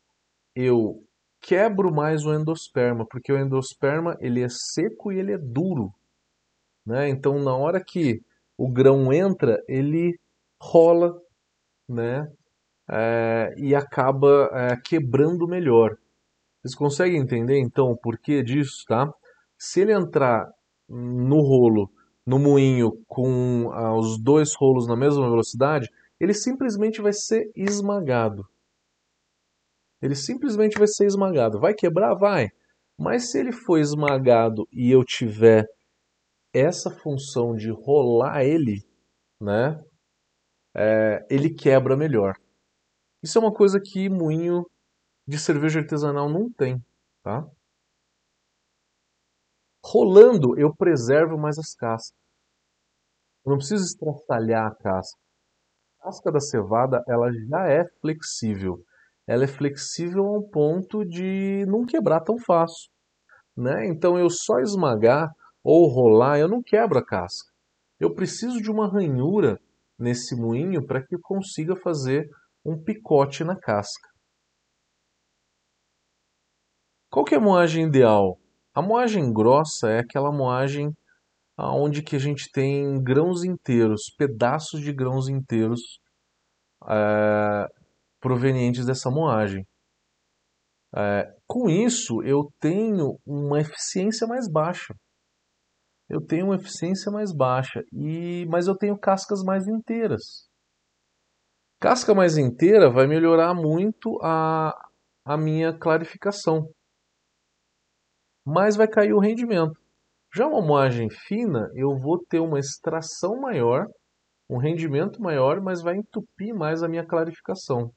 Eu 0.55 1.03
quebro 1.41 1.93
mais 1.93 2.25
o 2.25 2.33
endosperma, 2.33 3.05
porque 3.09 3.31
o 3.31 3.37
endosperma 3.37 4.15
ele 4.19 4.41
é 4.41 4.47
seco 4.49 5.11
e 5.11 5.19
ele 5.19 5.33
é 5.33 5.37
duro, 5.37 5.91
né? 6.85 7.09
Então 7.09 7.39
na 7.39 7.55
hora 7.55 7.83
que 7.83 8.21
o 8.57 8.71
grão 8.71 9.11
entra, 9.11 9.61
ele 9.67 10.17
rola, 10.61 11.19
né? 11.87 12.27
É, 12.89 13.53
e 13.57 13.73
acaba 13.73 14.49
é, 14.53 14.75
quebrando 14.77 15.47
melhor. 15.47 15.97
Vocês 16.61 16.75
conseguem 16.75 17.19
entender 17.21 17.59
então 17.59 17.91
o 17.91 17.97
porquê 17.97 18.43
disso, 18.43 18.83
tá? 18.87 19.11
Se 19.57 19.81
ele 19.81 19.93
entrar 19.93 20.49
no 20.89 21.41
rolo, 21.41 21.89
no 22.25 22.39
moinho, 22.39 22.91
com 23.07 23.69
ah, 23.73 23.95
os 23.97 24.21
dois 24.21 24.53
rolos 24.55 24.87
na 24.87 24.95
mesma 24.95 25.29
velocidade, 25.29 25.89
ele 26.23 26.33
simplesmente 26.33 27.01
vai 27.01 27.11
ser 27.11 27.51
esmagado. 27.53 28.47
Ele 30.01 30.15
simplesmente 30.15 30.77
vai 30.77 30.87
ser 30.87 31.05
esmagado. 31.05 31.59
Vai 31.59 31.73
quebrar? 31.73 32.15
Vai. 32.15 32.47
Mas 32.97 33.29
se 33.29 33.39
ele 33.39 33.51
for 33.51 33.77
esmagado 33.77 34.65
e 34.71 34.89
eu 34.89 35.03
tiver 35.03 35.65
essa 36.53 36.89
função 36.89 37.55
de 37.55 37.69
rolar 37.71 38.41
ele, 38.43 38.85
né, 39.41 39.83
é, 40.73 41.25
ele 41.29 41.53
quebra 41.53 41.97
melhor. 41.97 42.35
Isso 43.21 43.37
é 43.37 43.41
uma 43.41 43.53
coisa 43.53 43.79
que 43.79 44.09
moinho 44.09 44.63
de 45.27 45.37
cerveja 45.37 45.79
artesanal 45.79 46.29
não 46.29 46.49
tem, 46.51 46.81
tá? 47.21 47.45
Rolando, 49.83 50.57
eu 50.57 50.73
preservo 50.73 51.37
mais 51.37 51.57
as 51.57 51.73
cascas. 51.75 52.17
Eu 53.45 53.51
não 53.51 53.57
preciso 53.57 53.83
estraçalhar 53.83 54.67
a 54.67 54.75
casca 54.75 55.22
casca 56.03 56.31
da 56.31 56.39
cevada 56.39 57.01
ela 57.07 57.31
já 57.31 57.67
é 57.69 57.85
flexível. 58.01 58.83
Ela 59.25 59.45
é 59.45 59.47
flexível 59.47 60.25
a 60.25 60.37
um 60.37 60.41
ponto 60.41 61.05
de 61.05 61.65
não 61.65 61.85
quebrar 61.85 62.19
tão 62.19 62.37
fácil. 62.37 62.91
Né? 63.55 63.87
Então 63.87 64.17
eu 64.19 64.29
só 64.29 64.59
esmagar 64.59 65.31
ou 65.63 65.87
rolar, 65.87 66.39
eu 66.39 66.49
não 66.49 66.61
quebro 66.61 66.99
a 66.99 67.05
casca. 67.05 67.49
Eu 67.99 68.13
preciso 68.13 68.61
de 68.61 68.69
uma 68.69 68.91
ranhura 68.91 69.57
nesse 69.97 70.35
moinho 70.35 70.85
para 70.85 71.01
que 71.01 71.15
eu 71.15 71.19
consiga 71.21 71.75
fazer 71.75 72.27
um 72.65 72.77
picote 72.77 73.43
na 73.45 73.55
casca. 73.55 74.09
Qual 77.09 77.23
que 77.23 77.35
é 77.35 77.37
a 77.37 77.41
moagem 77.41 77.85
ideal? 77.85 78.37
A 78.73 78.81
moagem 78.81 79.31
grossa 79.31 79.89
é 79.89 79.99
aquela 79.99 80.31
moagem 80.31 80.91
onde 81.57 82.01
que 82.01 82.15
a 82.15 82.19
gente 82.19 82.49
tem 82.51 83.01
grãos 83.01 83.43
inteiros, 83.43 84.13
pedaços 84.17 84.81
de 84.81 84.91
grãos 84.91 85.27
inteiros 85.27 85.99
é, 86.87 87.67
provenientes 88.19 88.85
dessa 88.85 89.09
moagem. 89.09 89.65
É, 90.95 91.35
com 91.47 91.69
isso, 91.69 92.21
eu 92.23 92.51
tenho 92.59 93.19
uma 93.25 93.59
eficiência 93.59 94.27
mais 94.27 94.49
baixa. 94.49 94.95
Eu 96.09 96.21
tenho 96.21 96.45
uma 96.47 96.55
eficiência 96.55 97.11
mais 97.11 97.33
baixa, 97.33 97.81
e 97.91 98.45
mas 98.47 98.67
eu 98.67 98.77
tenho 98.77 98.97
cascas 98.97 99.41
mais 99.43 99.67
inteiras. 99.67 100.47
Casca 101.79 102.13
mais 102.13 102.37
inteira 102.37 102.89
vai 102.89 103.07
melhorar 103.07 103.53
muito 103.53 104.19
a, 104.21 104.71
a 105.25 105.37
minha 105.37 105.77
clarificação, 105.77 106.69
mas 108.45 108.75
vai 108.75 108.87
cair 108.87 109.13
o 109.13 109.19
rendimento. 109.19 109.82
Já 110.35 110.47
uma 110.47 110.65
moagem 110.65 111.11
fina, 111.11 111.69
eu 111.75 111.95
vou 111.95 112.17
ter 112.17 112.39
uma 112.39 112.59
extração 112.59 113.39
maior, 113.39 113.85
um 114.49 114.57
rendimento 114.57 115.21
maior, 115.21 115.61
mas 115.61 115.83
vai 115.83 115.95
entupir 115.95 116.55
mais 116.55 116.81
a 116.81 116.87
minha 116.87 117.05
clarificação. 117.05 117.93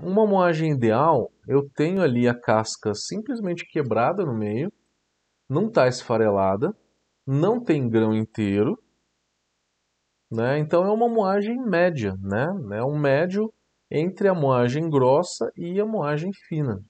Uma 0.00 0.26
moagem 0.26 0.72
ideal, 0.72 1.30
eu 1.46 1.70
tenho 1.76 2.02
ali 2.02 2.26
a 2.26 2.34
casca 2.34 2.92
simplesmente 2.92 3.64
quebrada 3.70 4.24
no 4.24 4.36
meio, 4.36 4.72
não 5.48 5.68
está 5.68 5.86
esfarelada, 5.86 6.74
não 7.24 7.62
tem 7.62 7.88
grão 7.88 8.12
inteiro, 8.12 8.76
né? 10.28 10.58
então 10.58 10.84
é 10.84 10.90
uma 10.90 11.08
moagem 11.08 11.56
média, 11.56 12.16
né? 12.20 12.48
é 12.72 12.82
um 12.82 12.98
médio 12.98 13.52
entre 13.88 14.26
a 14.26 14.34
moagem 14.34 14.90
grossa 14.90 15.52
e 15.56 15.78
a 15.78 15.86
moagem 15.86 16.32
fina. 16.48 16.82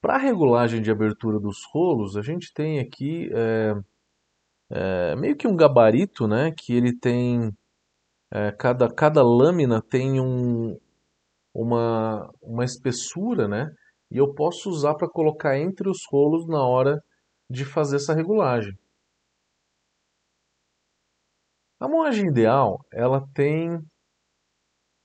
Para 0.00 0.14
a 0.14 0.18
regulagem 0.18 0.80
de 0.80 0.90
abertura 0.90 1.40
dos 1.40 1.64
rolos, 1.72 2.16
a 2.16 2.22
gente 2.22 2.52
tem 2.54 2.78
aqui 2.78 3.28
é, 3.34 3.74
é, 4.70 5.16
meio 5.16 5.36
que 5.36 5.48
um 5.48 5.56
gabarito, 5.56 6.28
né? 6.28 6.52
Que 6.52 6.72
ele 6.72 6.96
tem 6.96 7.52
é, 8.32 8.52
cada, 8.52 8.88
cada 8.92 9.22
lâmina 9.22 9.82
tem 9.82 10.20
um, 10.20 10.78
uma, 11.54 12.30
uma 12.40 12.64
espessura, 12.64 13.48
né? 13.48 13.72
E 14.10 14.18
eu 14.18 14.32
posso 14.34 14.70
usar 14.70 14.94
para 14.94 15.08
colocar 15.08 15.58
entre 15.58 15.88
os 15.88 15.98
rolos 16.10 16.46
na 16.46 16.62
hora 16.64 17.02
de 17.50 17.64
fazer 17.64 17.96
essa 17.96 18.14
regulagem. 18.14 18.78
A 21.80 21.88
moagem 21.88 22.28
ideal, 22.28 22.84
ela 22.92 23.26
tem 23.34 23.80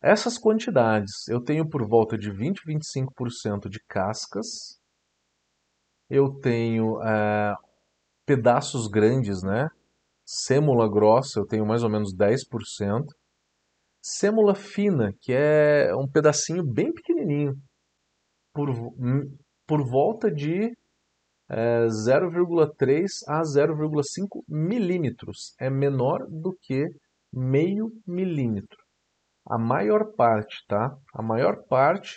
essas 0.02 0.38
quantidades. 0.38 1.28
Eu 1.28 1.42
tenho 1.42 1.68
por 1.68 1.88
volta 1.88 2.18
de 2.18 2.30
20 2.32 2.60
a 2.60 2.72
25% 2.72 3.70
de 3.70 3.80
cascas 3.88 4.83
eu 6.14 6.30
tenho 6.40 7.02
é, 7.02 7.56
pedaços 8.24 8.88
grandes, 8.88 9.42
né? 9.42 9.68
Sêmula 10.24 10.88
grossa, 10.88 11.40
eu 11.40 11.46
tenho 11.46 11.66
mais 11.66 11.84
ou 11.84 11.90
menos 11.90 12.16
10%. 12.16 13.04
Sêmula 14.00 14.54
fina, 14.54 15.12
que 15.20 15.34
é 15.34 15.92
um 15.96 16.08
pedacinho 16.08 16.64
bem 16.64 16.94
pequenininho, 16.94 17.56
por, 18.54 18.70
hum, 18.70 19.36
por 19.66 19.84
volta 19.84 20.30
de 20.30 20.72
é 21.50 21.88
0,3 21.88 23.06
a 23.28 23.42
0,5 23.42 24.44
milímetros. 24.48 25.54
É 25.60 25.70
menor 25.70 26.26
do 26.30 26.56
que 26.62 26.86
meio 27.32 27.92
milímetro. 28.08 28.78
A 29.50 29.58
maior 29.58 30.14
parte, 30.16 30.64
tá? 30.68 30.96
A 31.14 31.22
maior 31.22 31.64
parte 31.68 32.16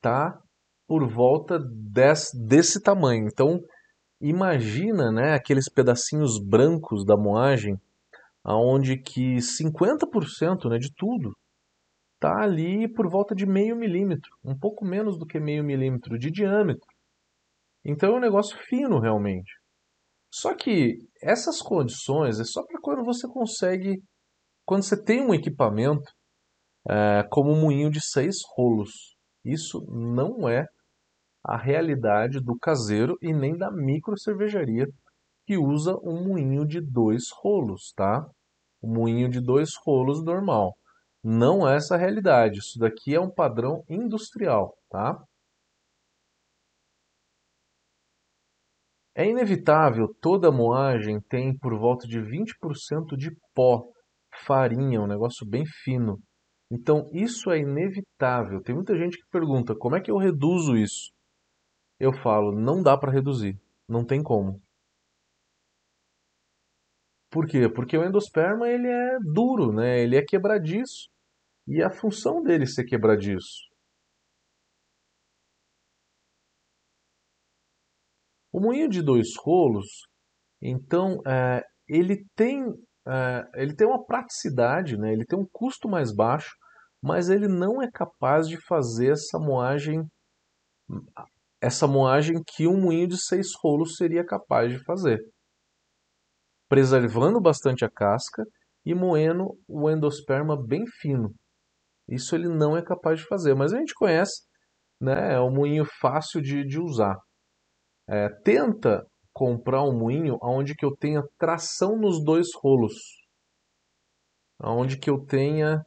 tá 0.00 0.38
por 0.90 1.08
volta 1.08 1.56
desse, 1.56 2.36
desse 2.36 2.82
tamanho. 2.82 3.28
Então, 3.28 3.60
imagina, 4.20 5.12
né, 5.12 5.34
aqueles 5.34 5.68
pedacinhos 5.72 6.36
brancos 6.36 7.04
da 7.06 7.16
moagem, 7.16 7.80
aonde 8.42 8.98
que 8.98 9.36
50% 9.36 10.68
né, 10.68 10.78
de 10.78 10.92
tudo 10.92 11.30
está 12.16 12.42
ali 12.42 12.92
por 12.92 13.08
volta 13.08 13.36
de 13.36 13.46
meio 13.46 13.76
milímetro, 13.76 14.32
um 14.42 14.58
pouco 14.58 14.84
menos 14.84 15.16
do 15.16 15.24
que 15.24 15.38
meio 15.38 15.62
milímetro 15.62 16.18
de 16.18 16.28
diâmetro. 16.28 16.88
Então 17.84 18.14
é 18.14 18.16
um 18.16 18.20
negócio 18.20 18.58
fino 18.58 18.98
realmente. 18.98 19.52
Só 20.28 20.56
que 20.56 20.98
essas 21.22 21.62
condições 21.62 22.40
é 22.40 22.44
só 22.44 22.64
para 22.66 22.80
quando 22.80 23.04
você 23.04 23.28
consegue, 23.28 24.02
quando 24.66 24.82
você 24.82 25.00
tem 25.00 25.24
um 25.24 25.32
equipamento 25.32 26.10
é, 26.88 27.22
como 27.30 27.52
um 27.52 27.60
moinho 27.60 27.92
de 27.92 28.00
seis 28.00 28.38
rolos. 28.56 28.90
Isso 29.44 29.86
não 29.88 30.48
é 30.48 30.66
a 31.42 31.56
realidade 31.56 32.40
do 32.40 32.58
caseiro 32.58 33.16
e 33.22 33.32
nem 33.32 33.56
da 33.56 33.70
micro 33.70 34.18
cervejaria 34.18 34.86
que 35.46 35.56
usa 35.56 35.96
um 36.02 36.24
moinho 36.28 36.66
de 36.66 36.80
dois 36.80 37.24
rolos, 37.42 37.92
tá? 37.96 38.26
Um 38.82 38.94
moinho 38.94 39.28
de 39.28 39.40
dois 39.40 39.70
rolos 39.84 40.22
normal. 40.24 40.76
Não 41.22 41.68
é 41.68 41.76
essa 41.76 41.94
a 41.94 41.98
realidade. 41.98 42.58
Isso 42.58 42.78
daqui 42.78 43.14
é 43.14 43.20
um 43.20 43.30
padrão 43.30 43.82
industrial, 43.88 44.74
tá? 44.88 45.18
É 49.14 49.26
inevitável, 49.26 50.14
toda 50.20 50.52
moagem 50.52 51.20
tem 51.28 51.56
por 51.56 51.76
volta 51.78 52.06
de 52.06 52.20
20% 52.20 53.16
de 53.16 53.30
pó, 53.54 53.84
farinha, 54.46 55.00
um 55.00 55.06
negócio 55.06 55.46
bem 55.46 55.64
fino. 55.84 56.18
Então 56.70 57.10
isso 57.12 57.50
é 57.50 57.58
inevitável. 57.58 58.62
Tem 58.62 58.74
muita 58.74 58.96
gente 58.96 59.16
que 59.18 59.28
pergunta: 59.30 59.74
como 59.74 59.96
é 59.96 60.00
que 60.00 60.10
eu 60.10 60.16
reduzo 60.16 60.76
isso? 60.76 61.10
Eu 62.00 62.14
falo: 62.14 62.50
não 62.50 62.82
dá 62.82 62.96
para 62.96 63.12
reduzir, 63.12 63.60
não 63.86 64.04
tem 64.04 64.22
como. 64.22 64.60
Por 67.30 67.46
quê? 67.46 67.68
Porque 67.68 67.96
o 67.96 68.04
endosperma 68.04 68.68
ele 68.68 68.88
é 68.88 69.18
duro, 69.20 69.72
né? 69.72 70.00
ele 70.00 70.16
é 70.16 70.22
quebradiço. 70.24 71.08
E 71.68 71.80
a 71.82 71.90
função 71.90 72.42
dele 72.42 72.66
ser 72.66 72.84
quebradiço. 72.84 73.70
O 78.52 78.58
moinho 78.58 78.88
de 78.88 79.00
dois 79.00 79.36
rolos, 79.38 79.86
então, 80.60 81.20
é, 81.24 81.62
ele, 81.86 82.26
tem, 82.34 82.64
é, 83.06 83.48
ele 83.54 83.76
tem 83.76 83.86
uma 83.86 84.04
praticidade, 84.04 84.96
né? 84.96 85.12
ele 85.12 85.24
tem 85.24 85.38
um 85.38 85.46
custo 85.52 85.88
mais 85.88 86.12
baixo, 86.12 86.50
mas 87.00 87.30
ele 87.30 87.46
não 87.46 87.80
é 87.80 87.88
capaz 87.88 88.48
de 88.48 88.60
fazer 88.66 89.12
essa 89.12 89.38
moagem, 89.38 90.04
essa 91.60 91.86
moagem 91.86 92.42
que 92.46 92.66
um 92.66 92.80
moinho 92.80 93.08
de 93.08 93.20
seis 93.20 93.48
rolos 93.62 93.96
seria 93.96 94.24
capaz 94.24 94.72
de 94.72 94.82
fazer 94.84 95.20
preservando 96.70 97.40
bastante 97.40 97.84
a 97.84 97.90
casca 97.90 98.44
e 98.86 98.94
moendo 98.94 99.58
o 99.66 99.90
endosperma 99.90 100.56
bem 100.56 100.86
fino. 100.86 101.34
Isso 102.08 102.34
ele 102.36 102.48
não 102.48 102.76
é 102.76 102.82
capaz 102.82 103.18
de 103.18 103.26
fazer, 103.26 103.54
mas 103.56 103.72
a 103.72 103.78
gente 103.78 103.92
conhece, 103.92 104.44
né? 105.00 105.34
É 105.34 105.40
um 105.40 105.52
moinho 105.52 105.84
fácil 106.00 106.40
de, 106.40 106.64
de 106.64 106.78
usar. 106.78 107.18
É, 108.08 108.28
tenta 108.44 109.04
comprar 109.32 109.82
um 109.82 109.98
moinho 109.98 110.38
onde 110.40 110.76
que 110.76 110.84
eu 110.84 110.96
tenha 110.96 111.22
tração 111.36 111.96
nos 111.96 112.22
dois 112.22 112.48
rolos, 112.54 112.94
onde 114.62 114.96
que 114.96 115.10
eu 115.10 115.18
tenha 115.26 115.84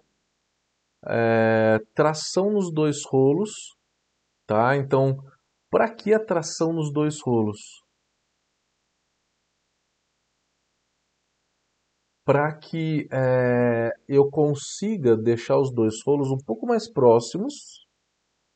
é, 1.07 1.79
tração 1.95 2.51
nos 2.51 2.73
dois 2.73 3.05
rolos, 3.05 3.51
tá? 4.45 4.75
Então, 4.75 5.17
para 5.73 5.89
que 5.91 6.13
a 6.13 6.23
tração 6.23 6.71
nos 6.71 6.93
dois 6.93 7.19
rolos? 7.19 7.81
para 12.23 12.55
que 12.57 13.07
é, 13.11 13.89
eu 14.07 14.29
consiga 14.29 15.17
deixar 15.17 15.59
os 15.59 15.73
dois 15.73 15.95
rolos 16.05 16.29
um 16.29 16.37
pouco 16.37 16.67
mais 16.67 16.87
próximos, 16.87 17.85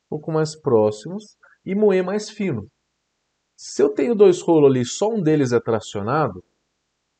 um 0.06 0.08
pouco 0.10 0.32
mais 0.32 0.54
próximos 0.58 1.36
e 1.66 1.74
moer 1.74 2.04
mais 2.04 2.30
fino. 2.30 2.68
Se 3.58 3.82
eu 3.82 3.92
tenho 3.92 4.14
dois 4.14 4.40
rolos 4.40 4.70
ali, 4.70 4.84
só 4.86 5.10
um 5.10 5.20
deles 5.20 5.52
é 5.52 5.60
tracionado, 5.60 6.42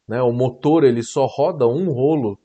né, 0.09 0.23
o 0.23 0.33
motor 0.33 0.85
ele 0.85 1.03
só 1.03 1.27
roda 1.27 1.67
um 1.67 1.91
rolo, 1.91 2.39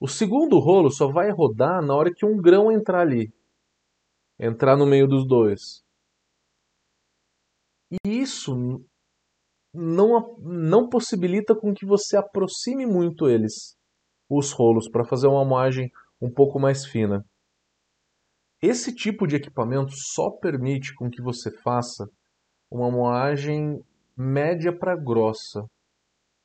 o 0.00 0.08
segundo 0.08 0.58
rolo 0.58 0.90
só 0.90 1.06
vai 1.06 1.30
rodar 1.30 1.80
na 1.80 1.94
hora 1.94 2.12
que 2.12 2.26
um 2.26 2.36
grão 2.36 2.70
entrar 2.70 3.02
ali, 3.02 3.32
entrar 4.40 4.76
no 4.76 4.84
meio 4.84 5.06
dos 5.06 5.24
dois. 5.24 5.82
E 7.92 8.08
isso 8.08 8.82
não, 9.74 10.36
não 10.38 10.88
possibilita 10.88 11.54
com 11.54 11.74
que 11.74 11.84
você 11.84 12.16
aproxime 12.16 12.86
muito 12.86 13.28
eles, 13.28 13.76
os 14.30 14.50
rolos, 14.52 14.88
para 14.88 15.04
fazer 15.04 15.26
uma 15.26 15.44
moagem 15.44 15.90
um 16.20 16.30
pouco 16.30 16.58
mais 16.58 16.86
fina. 16.86 17.24
Esse 18.62 18.94
tipo 18.94 19.26
de 19.26 19.36
equipamento 19.36 19.92
só 19.92 20.30
permite 20.30 20.94
com 20.94 21.10
que 21.10 21.20
você 21.20 21.50
faça 21.50 22.08
uma 22.70 22.90
moagem 22.90 23.84
média 24.16 24.72
para 24.76 24.96
grossa, 24.96 25.66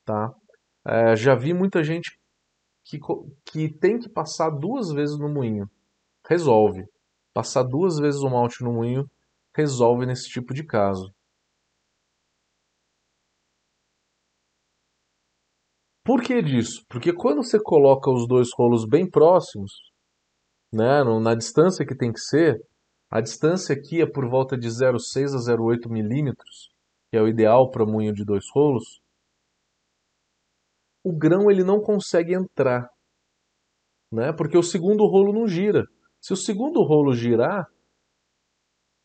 tá? 0.04 0.34
É, 0.86 1.16
já 1.16 1.34
vi 1.34 1.54
muita 1.54 1.82
gente 1.82 2.18
que, 2.84 2.98
que 3.44 3.72
tem 3.72 3.98
que 3.98 4.08
passar 4.08 4.50
duas 4.50 4.90
vezes 4.90 5.18
no 5.18 5.28
moinho. 5.32 5.70
Resolve. 6.26 6.84
Passar 7.32 7.62
duas 7.62 7.98
vezes 7.98 8.20
o 8.20 8.28
malte 8.28 8.64
no 8.64 8.72
moinho 8.72 9.08
resolve 9.54 10.04
nesse 10.04 10.28
tipo 10.28 10.52
de 10.52 10.64
caso. 10.64 11.12
Por 16.08 16.22
que 16.22 16.40
disso? 16.40 16.86
Porque 16.88 17.12
quando 17.12 17.44
você 17.44 17.60
coloca 17.62 18.10
os 18.10 18.26
dois 18.26 18.48
rolos 18.56 18.86
bem 18.86 19.06
próximos, 19.06 19.72
né, 20.72 21.04
na 21.04 21.34
distância 21.34 21.84
que 21.84 21.94
tem 21.94 22.10
que 22.10 22.18
ser, 22.18 22.58
a 23.10 23.20
distância 23.20 23.74
aqui 23.74 24.00
é 24.00 24.10
por 24.10 24.26
volta 24.26 24.56
de 24.56 24.68
0,6 24.68 25.34
a 25.34 25.38
0,8 25.38 25.86
milímetros, 25.90 26.70
que 27.10 27.18
é 27.18 27.20
o 27.20 27.28
ideal 27.28 27.70
para 27.70 27.84
moinho 27.84 28.14
de 28.14 28.24
dois 28.24 28.46
rolos, 28.54 29.02
o 31.04 31.14
grão 31.14 31.50
ele 31.50 31.62
não 31.62 31.78
consegue 31.78 32.32
entrar, 32.32 32.88
né, 34.10 34.32
porque 34.32 34.56
o 34.56 34.62
segundo 34.62 35.04
rolo 35.04 35.30
não 35.30 35.46
gira. 35.46 35.84
Se 36.22 36.32
o 36.32 36.36
segundo 36.36 36.82
rolo 36.84 37.12
girar, 37.12 37.66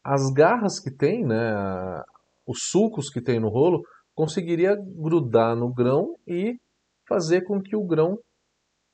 as 0.05 0.31
garras 0.31 0.79
que 0.79 0.89
tem, 0.89 1.25
né, 1.25 1.53
os 2.47 2.59
sulcos 2.69 3.09
que 3.09 3.21
tem 3.21 3.41
no 3.41 3.49
rolo, 3.49 3.83
conseguiria 4.15 4.73
grudar 4.77 5.53
no 5.53 5.69
grão 5.69 6.15
e 6.25 6.57
fazer 7.07 7.41
com 7.43 7.61
que 7.61 7.75
o 7.75 7.85
grão 7.85 8.17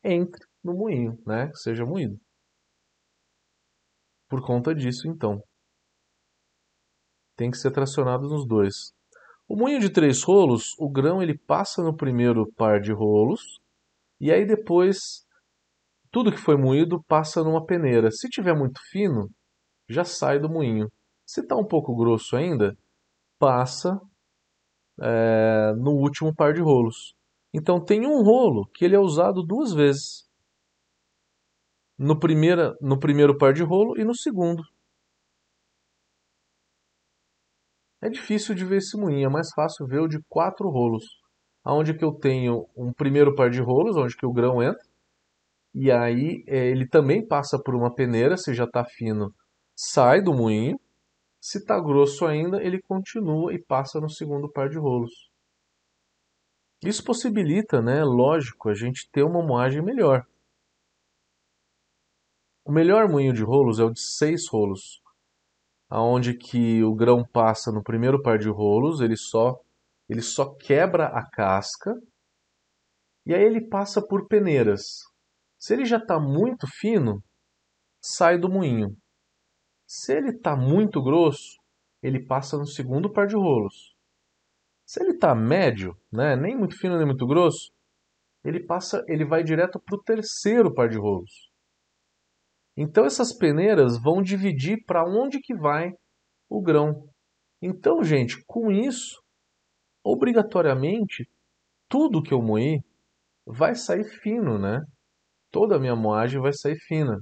entre 0.03 0.45
no 0.63 0.73
moinho, 0.73 1.21
né? 1.25 1.51
seja 1.53 1.85
moído. 1.85 2.19
Por 4.27 4.45
conta 4.45 4.75
disso, 4.75 5.07
então, 5.07 5.41
tem 7.35 7.49
que 7.49 7.57
ser 7.57 7.71
tracionado 7.71 8.27
nos 8.27 8.45
dois. 8.45 8.93
O 9.47 9.55
moinho 9.55 9.79
de 9.79 9.89
três 9.89 10.21
rolos, 10.21 10.75
o 10.77 10.89
grão 10.89 11.21
ele 11.21 11.37
passa 11.37 11.81
no 11.81 11.95
primeiro 11.95 12.51
par 12.53 12.79
de 12.79 12.91
rolos 12.91 13.59
e 14.19 14.31
aí 14.31 14.45
depois 14.45 15.25
tudo 16.11 16.31
que 16.31 16.37
foi 16.37 16.57
moído 16.57 17.03
passa 17.03 17.43
numa 17.43 17.65
peneira. 17.65 18.11
Se 18.11 18.29
tiver 18.29 18.53
muito 18.55 18.79
fino, 18.91 19.29
já 19.87 20.03
sai 20.03 20.39
do 20.39 20.49
moinho. 20.49 20.91
Se 21.25 21.41
está 21.41 21.55
um 21.55 21.65
pouco 21.65 21.95
grosso 21.95 22.35
ainda, 22.35 22.77
passa 23.39 23.99
é, 25.01 25.73
no 25.77 25.91
último 25.91 26.33
par 26.35 26.53
de 26.53 26.61
rolos. 26.61 27.15
Então 27.53 27.83
tem 27.83 28.05
um 28.05 28.21
rolo 28.23 28.67
que 28.73 28.85
ele 28.85 28.95
é 28.95 28.99
usado 28.99 29.43
duas 29.43 29.73
vezes. 29.73 30.29
No, 31.97 32.17
primeira, 32.19 32.75
no 32.79 32.99
primeiro 32.99 33.37
par 33.37 33.53
de 33.53 33.63
rolo 33.63 33.97
e 33.99 34.03
no 34.03 34.15
segundo. 34.15 34.63
É 38.01 38.09
difícil 38.09 38.55
de 38.55 38.63
ver 38.63 38.77
esse 38.77 38.97
moinho, 38.97 39.27
é 39.27 39.29
mais 39.29 39.49
fácil 39.53 39.85
ver 39.85 39.99
o 39.99 40.07
de 40.07 40.21
quatro 40.29 40.69
rolos. 40.69 41.03
Onde 41.65 41.93
que 41.93 42.03
eu 42.03 42.13
tenho 42.13 42.65
um 42.75 42.93
primeiro 42.93 43.35
par 43.35 43.49
de 43.49 43.61
rolos, 43.61 43.97
onde 43.97 44.15
que 44.15 44.25
o 44.25 44.31
grão 44.31 44.63
entra. 44.63 44.81
E 45.73 45.91
aí 45.91 46.43
é, 46.47 46.67
ele 46.67 46.87
também 46.87 47.25
passa 47.27 47.61
por 47.61 47.75
uma 47.75 47.93
peneira, 47.93 48.37
se 48.37 48.53
já 48.53 48.63
está 48.63 48.85
fino, 48.85 49.33
sai 49.75 50.21
do 50.21 50.33
moinho. 50.33 50.79
Se 51.41 51.57
está 51.57 51.79
grosso 51.79 52.25
ainda, 52.25 52.61
ele 52.61 52.81
continua 52.81 53.53
e 53.53 53.63
passa 53.63 53.99
no 53.99 54.09
segundo 54.09 54.51
par 54.51 54.69
de 54.69 54.77
rolos. 54.77 55.28
Isso 56.83 57.03
possibilita, 57.03 57.81
né, 57.81 58.03
lógico, 58.03 58.69
a 58.69 58.73
gente 58.73 59.09
ter 59.11 59.23
uma 59.23 59.45
moagem 59.45 59.81
melhor. 59.81 60.25
O 62.65 62.71
melhor 62.71 63.09
moinho 63.09 63.33
de 63.33 63.43
rolos 63.43 63.79
é 63.79 63.83
o 63.83 63.91
de 63.91 63.99
seis 63.99 64.47
rolos. 64.47 65.01
aonde 65.89 66.37
que 66.37 66.83
o 66.83 66.93
grão 66.93 67.25
passa 67.25 67.71
no 67.71 67.83
primeiro 67.83 68.21
par 68.21 68.37
de 68.37 68.47
rolos, 68.47 69.01
ele 69.01 69.17
só 69.17 69.59
ele 70.07 70.21
só 70.21 70.53
quebra 70.55 71.07
a 71.07 71.27
casca 71.29 71.93
e 73.25 73.33
aí 73.33 73.41
ele 73.43 73.67
passa 73.67 74.01
por 74.01 74.27
peneiras. 74.27 74.99
Se 75.59 75.73
ele 75.73 75.85
já 75.85 75.97
está 75.97 76.19
muito 76.19 76.67
fino, 76.67 77.23
sai 78.01 78.37
do 78.37 78.49
moinho. 78.49 78.95
Se 79.87 80.13
ele 80.13 80.29
está 80.29 80.55
muito 80.55 81.01
grosso, 81.01 81.57
ele 82.01 82.25
passa 82.25 82.57
no 82.57 82.65
segundo 82.65 83.11
par 83.11 83.27
de 83.27 83.35
rolos. 83.35 83.95
Se 84.89 85.03
ele 85.03 85.11
está 85.11 85.35
médio, 85.35 85.95
né, 86.11 86.35
nem 86.35 86.57
muito 86.57 86.75
fino 86.75 86.97
nem 86.97 87.05
muito 87.05 87.27
grosso, 87.27 87.71
ele 88.43 88.65
passa, 88.65 89.05
ele 89.07 89.23
vai 89.23 89.43
direto 89.43 89.79
para 89.79 89.95
o 89.95 90.01
terceiro 90.01 90.73
par 90.73 90.89
de 90.89 90.97
rolos. 90.97 91.51
Então 92.75 93.05
essas 93.05 93.31
peneiras 93.31 94.01
vão 94.01 94.19
dividir 94.19 94.83
para 94.87 95.05
onde 95.05 95.39
que 95.41 95.55
vai 95.55 95.91
o 96.49 96.59
grão. 96.59 97.07
Então, 97.61 98.03
gente, 98.03 98.43
com 98.47 98.71
isso, 98.71 99.21
obrigatoriamente, 100.03 101.29
tudo 101.87 102.23
que 102.23 102.33
eu 102.33 102.41
moí 102.41 102.81
vai 103.45 103.75
sair 103.75 104.05
fino, 104.05 104.57
né? 104.57 104.83
Toda 105.51 105.75
a 105.75 105.79
minha 105.79 105.95
moagem 105.95 106.41
vai 106.41 106.51
sair 106.51 106.79
fina. 106.87 107.15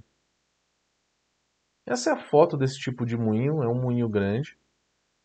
Essa 1.85 2.11
é 2.11 2.13
a 2.13 2.29
foto 2.29 2.55
desse 2.55 2.79
tipo 2.79 3.05
de 3.05 3.17
moinho, 3.17 3.61
é 3.61 3.67
um 3.67 3.81
moinho 3.81 4.07
grande, 4.07 4.57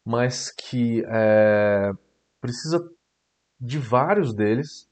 mas 0.04 0.50
que 0.50 1.04
é, 1.06 1.92
precisa 2.42 2.84
de 3.58 3.78
vários 3.78 4.34
deles. 4.34 4.90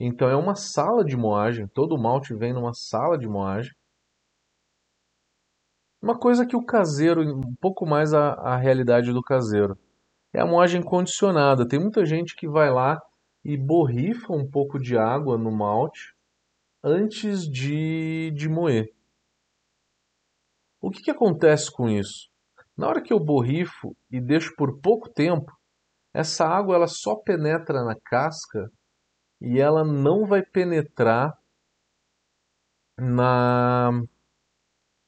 Então 0.00 0.28
é 0.28 0.36
uma 0.36 0.54
sala 0.54 1.04
de 1.04 1.16
moagem, 1.16 1.66
todo 1.66 1.96
o 1.96 2.00
malte 2.00 2.32
vem 2.32 2.52
numa 2.52 2.72
sala 2.72 3.18
de 3.18 3.26
moagem. 3.26 3.74
Uma 6.00 6.16
coisa 6.16 6.46
que 6.46 6.56
o 6.56 6.64
caseiro, 6.64 7.20
um 7.20 7.56
pouco 7.56 7.84
mais 7.84 8.14
a, 8.14 8.34
a 8.34 8.56
realidade 8.56 9.12
do 9.12 9.20
caseiro, 9.20 9.76
é 10.32 10.40
a 10.40 10.46
moagem 10.46 10.80
condicionada. 10.80 11.66
Tem 11.66 11.80
muita 11.80 12.06
gente 12.06 12.36
que 12.36 12.48
vai 12.48 12.70
lá 12.70 13.02
e 13.44 13.56
borrifa 13.56 14.32
um 14.32 14.48
pouco 14.48 14.78
de 14.78 14.96
água 14.96 15.36
no 15.36 15.50
malte 15.50 16.14
antes 16.84 17.50
de, 17.50 18.30
de 18.30 18.48
moer. 18.48 18.94
O 20.80 20.92
que, 20.92 21.02
que 21.02 21.10
acontece 21.10 21.72
com 21.72 21.88
isso? 21.88 22.30
Na 22.76 22.86
hora 22.86 23.02
que 23.02 23.12
eu 23.12 23.18
borrifo 23.18 23.96
e 24.08 24.20
deixo 24.20 24.54
por 24.54 24.78
pouco 24.80 25.08
tempo, 25.08 25.57
essa 26.18 26.44
água 26.44 26.74
ela 26.74 26.88
só 26.88 27.14
penetra 27.14 27.84
na 27.84 27.94
casca 27.94 28.68
e 29.40 29.60
ela 29.60 29.84
não 29.84 30.26
vai 30.26 30.42
penetrar 30.42 31.32
na 32.98 33.92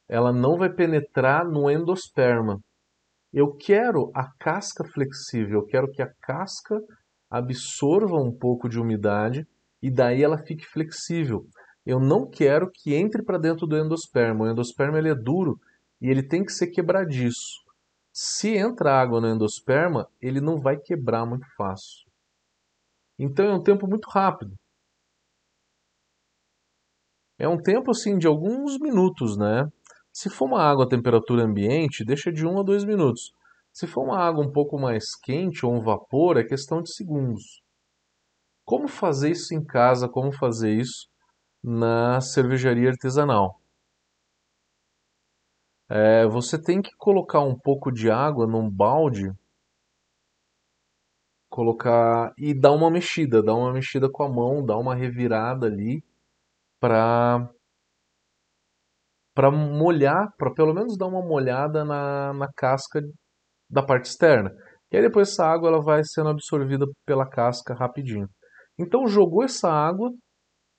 ela 0.07 0.31
não 0.31 0.57
vai 0.57 0.69
penetrar 0.73 1.45
no 1.45 1.69
endosperma. 1.69 2.61
Eu 3.33 3.53
quero 3.57 4.09
a 4.15 4.31
casca 4.39 4.85
flexível, 4.85 5.59
eu 5.59 5.65
quero 5.65 5.91
que 5.91 6.01
a 6.01 6.09
casca 6.21 6.79
absorva 7.29 8.15
um 8.15 8.31
pouco 8.31 8.69
de 8.69 8.79
umidade 8.79 9.45
e 9.81 9.91
daí 9.91 10.23
ela 10.23 10.37
fique 10.37 10.65
flexível. 10.65 11.45
Eu 11.85 11.99
não 11.99 12.25
quero 12.29 12.71
que 12.71 12.95
entre 12.95 13.21
para 13.21 13.37
dentro 13.37 13.67
do 13.67 13.77
endosperma. 13.77 14.45
O 14.45 14.49
endosperma 14.49 14.97
ele 14.97 15.09
é 15.09 15.15
duro 15.15 15.59
e 15.99 16.09
ele 16.09 16.23
tem 16.23 16.45
que 16.45 16.53
ser 16.53 16.67
quebradiço. 16.67 17.60
Se 18.13 18.55
entra 18.57 18.99
água 19.01 19.21
no 19.21 19.27
endosperma, 19.27 20.09
ele 20.21 20.41
não 20.41 20.59
vai 20.59 20.77
quebrar 20.77 21.25
muito 21.25 21.45
fácil. 21.55 22.05
Então 23.17 23.45
é 23.45 23.53
um 23.53 23.63
tempo 23.63 23.87
muito 23.87 24.09
rápido. 24.09 24.55
É 27.39 27.47
um 27.47 27.57
tempo 27.57 27.91
assim 27.91 28.17
de 28.17 28.27
alguns 28.27 28.77
minutos, 28.79 29.37
né? 29.37 29.67
Se 30.11 30.29
for 30.29 30.45
uma 30.45 30.61
água 30.61 30.85
a 30.85 30.89
temperatura 30.89 31.43
ambiente, 31.43 32.03
deixa 32.03 32.31
de 32.31 32.45
1 32.45 32.59
a 32.59 32.63
2 32.63 32.83
minutos. 32.83 33.31
Se 33.71 33.87
for 33.87 34.03
uma 34.03 34.19
água 34.19 34.45
um 34.45 34.51
pouco 34.51 34.77
mais 34.77 35.15
quente 35.15 35.65
ou 35.65 35.73
um 35.73 35.81
vapor, 35.81 36.37
é 36.37 36.43
questão 36.43 36.81
de 36.81 36.93
segundos. 36.93 37.61
Como 38.65 38.87
fazer 38.87 39.31
isso 39.31 39.53
em 39.53 39.63
casa? 39.63 40.09
Como 40.09 40.31
fazer 40.31 40.73
isso 40.73 41.07
na 41.63 42.19
cervejaria 42.19 42.89
artesanal? 42.89 43.60
É, 45.93 46.25
você 46.25 46.57
tem 46.57 46.81
que 46.81 46.95
colocar 46.97 47.41
um 47.41 47.53
pouco 47.53 47.91
de 47.91 48.09
água 48.09 48.47
num 48.47 48.69
balde, 48.69 49.29
colocar 51.49 52.33
e 52.37 52.53
dar 52.57 52.71
uma 52.71 52.89
mexida, 52.89 53.43
dar 53.43 53.55
uma 53.55 53.73
mexida 53.73 54.09
com 54.09 54.23
a 54.23 54.29
mão, 54.29 54.65
dar 54.65 54.77
uma 54.77 54.95
revirada 54.95 55.67
ali 55.67 56.01
para 56.79 57.45
para 59.35 59.51
molhar, 59.51 60.33
para 60.37 60.53
pelo 60.53 60.73
menos 60.73 60.97
dar 60.97 61.07
uma 61.07 61.21
molhada 61.21 61.83
na, 61.83 62.33
na 62.35 62.47
casca 62.53 63.01
da 63.69 63.83
parte 63.83 64.05
externa. 64.05 64.49
E 64.91 64.95
aí 64.95 65.03
depois 65.03 65.29
essa 65.29 65.45
água 65.45 65.69
ela 65.69 65.81
vai 65.81 66.01
sendo 66.05 66.29
absorvida 66.29 66.85
pela 67.05 67.27
casca 67.27 67.73
rapidinho. 67.73 68.29
Então 68.79 69.07
jogou 69.07 69.43
essa 69.43 69.69
água, 69.69 70.09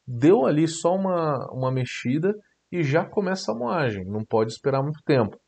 deu 0.06 0.46
ali 0.46 0.66
só 0.66 0.94
uma, 0.94 1.36
uma 1.52 1.70
mexida 1.70 2.34
e 2.72 2.82
já 2.82 3.04
começa 3.04 3.52
a 3.52 3.54
moagem, 3.54 4.02
não 4.06 4.24
pode 4.24 4.50
esperar 4.50 4.82
muito 4.82 5.02
tempo. 5.04 5.38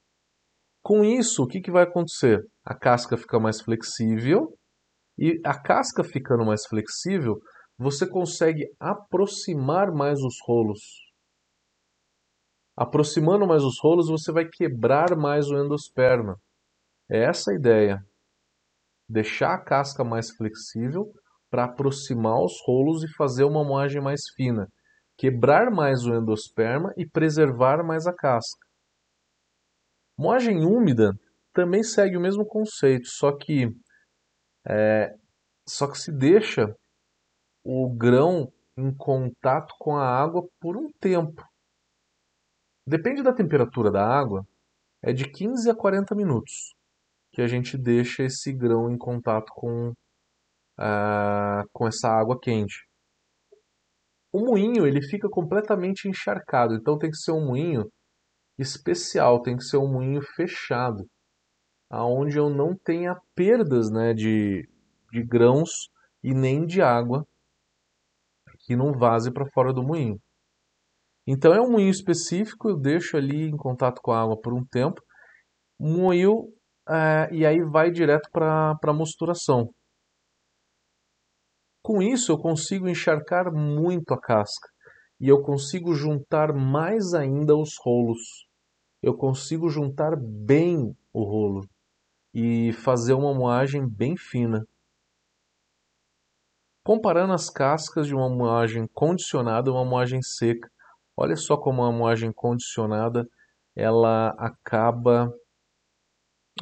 Com 0.83 1.03
isso, 1.03 1.43
o 1.43 1.47
que, 1.47 1.63
que 1.63 1.71
vai 1.71 1.85
acontecer? 1.85 2.45
A 2.63 2.75
casca 2.75 3.17
fica 3.17 3.41
mais 3.41 3.63
flexível 3.63 4.55
e 5.19 5.41
a 5.43 5.59
casca 5.59 6.05
ficando 6.05 6.45
mais 6.45 6.67
flexível, 6.67 7.41
você 7.79 8.07
consegue 8.07 8.67
aproximar 8.79 9.91
mais 9.91 10.21
os 10.21 10.37
rolos. 10.47 10.81
Aproximando 12.77 13.47
mais 13.47 13.65
os 13.65 13.81
rolos, 13.81 14.09
você 14.09 14.31
vai 14.31 14.47
quebrar 14.47 15.17
mais 15.17 15.49
o 15.49 15.57
endosperma. 15.57 16.37
É 17.11 17.25
essa 17.25 17.53
a 17.53 17.55
ideia. 17.55 18.05
Deixar 19.09 19.55
a 19.55 19.65
casca 19.65 20.05
mais 20.05 20.31
flexível 20.31 21.11
para 21.51 21.65
aproximar 21.65 22.43
os 22.43 22.61
rolos 22.67 23.03
e 23.03 23.15
fazer 23.15 23.45
uma 23.45 23.65
moagem 23.65 24.03
mais 24.03 24.23
fina 24.37 24.69
quebrar 25.17 25.71
mais 25.71 26.05
o 26.05 26.15
endosperma 26.15 26.93
e 26.97 27.09
preservar 27.09 27.85
mais 27.85 28.07
a 28.07 28.13
casca. 28.13 28.67
Moagem 30.19 30.65
úmida 30.65 31.13
também 31.53 31.83
segue 31.83 32.17
o 32.17 32.21
mesmo 32.21 32.45
conceito, 32.45 33.07
só 33.09 33.37
que 33.37 33.69
é, 34.67 35.15
só 35.69 35.91
que 35.91 35.99
se 35.99 36.13
deixa 36.13 36.75
o 37.65 37.89
grão 37.95 38.53
em 38.77 38.95
contato 38.95 39.75
com 39.79 39.97
a 39.97 40.07
água 40.07 40.47
por 40.61 40.77
um 40.77 40.91
tempo. 41.01 41.43
Depende 42.87 43.23
da 43.23 43.33
temperatura 43.33 43.91
da 43.91 44.07
água, 44.07 44.47
é 45.03 45.13
de 45.13 45.31
15 45.31 45.71
a 45.71 45.75
40 45.75 46.15
minutos 46.15 46.75
que 47.35 47.43
a 47.43 47.49
gente 47.49 47.77
deixa 47.77 48.23
esse 48.23 48.53
grão 48.53 48.89
em 48.89 48.97
contato 48.97 49.53
com, 49.53 49.91
uh, 50.79 51.69
com 51.73 51.89
essa 51.89 52.09
água 52.09 52.39
quente. 52.41 52.87
O 54.35 54.41
moinho 54.41 54.85
ele 54.85 55.01
fica 55.01 55.29
completamente 55.29 56.09
encharcado, 56.09 56.75
então 56.75 56.99
tem 56.99 57.09
que 57.09 57.17
ser 57.17 57.31
um 57.31 57.47
moinho 57.47 57.89
especial, 58.59 59.41
tem 59.41 59.57
que 59.57 59.63
ser 59.63 59.77
um 59.77 59.87
moinho 59.87 60.21
fechado, 60.35 61.07
aonde 61.89 62.37
eu 62.37 62.51
não 62.51 62.77
tenha 62.77 63.17
perdas 63.33 63.93
né, 63.93 64.13
de, 64.13 64.69
de 65.13 65.23
grãos 65.23 65.89
e 66.21 66.35
nem 66.35 66.67
de 66.67 66.83
água 66.83 67.25
que 68.67 68.75
não 68.75 68.93
vaze 68.93 69.33
para 69.33 69.49
fora 69.53 69.73
do 69.73 69.85
moinho. 69.85 70.19
Então 71.25 71.55
é 71.55 71.61
um 71.61 71.71
moinho 71.71 71.91
específico, 71.91 72.69
eu 72.69 72.77
deixo 72.77 73.17
ali 73.17 73.45
em 73.45 73.57
contato 73.57 74.01
com 74.03 74.11
a 74.11 74.21
água 74.21 74.37
por 74.37 74.53
um 74.53 74.65
tempo, 74.65 75.01
moinho 75.79 76.53
é, 76.89 77.29
e 77.33 77.47
aí 77.47 77.63
vai 77.63 77.89
direto 77.89 78.29
para 78.33 78.77
a 78.83 78.93
mosturação. 78.93 79.73
Com 81.85 82.01
isso, 82.01 82.33
eu 82.33 82.39
consigo 82.39 82.89
encharcar 82.89 83.53
muito 83.53 84.15
a 84.15 84.19
casca 84.19 84.71
e 85.21 85.29
eu 85.29 85.43
consigo 85.43 85.95
juntar 85.95 86.51
mais 86.51 87.13
ainda 87.13 87.55
os 87.55 87.77
rolos. 87.79 88.49
Eu 89.03 89.15
consigo 89.15 89.69
juntar 89.69 90.17
bem 90.17 90.97
o 91.13 91.23
rolo 91.23 91.69
e 92.33 92.73
fazer 92.73 93.13
uma 93.13 93.35
moagem 93.35 93.87
bem 93.87 94.17
fina. 94.17 94.67
Comparando 96.83 97.35
as 97.35 97.51
cascas 97.51 98.07
de 98.07 98.15
uma 98.15 98.31
moagem 98.31 98.87
condicionada 98.95 99.69
e 99.69 99.73
uma 99.73 99.85
moagem 99.85 100.23
seca, 100.23 100.71
olha 101.15 101.37
só 101.37 101.55
como 101.55 101.85
a 101.85 101.93
moagem 101.93 102.33
condicionada 102.33 103.29
ela 103.77 104.31
acaba 104.39 105.31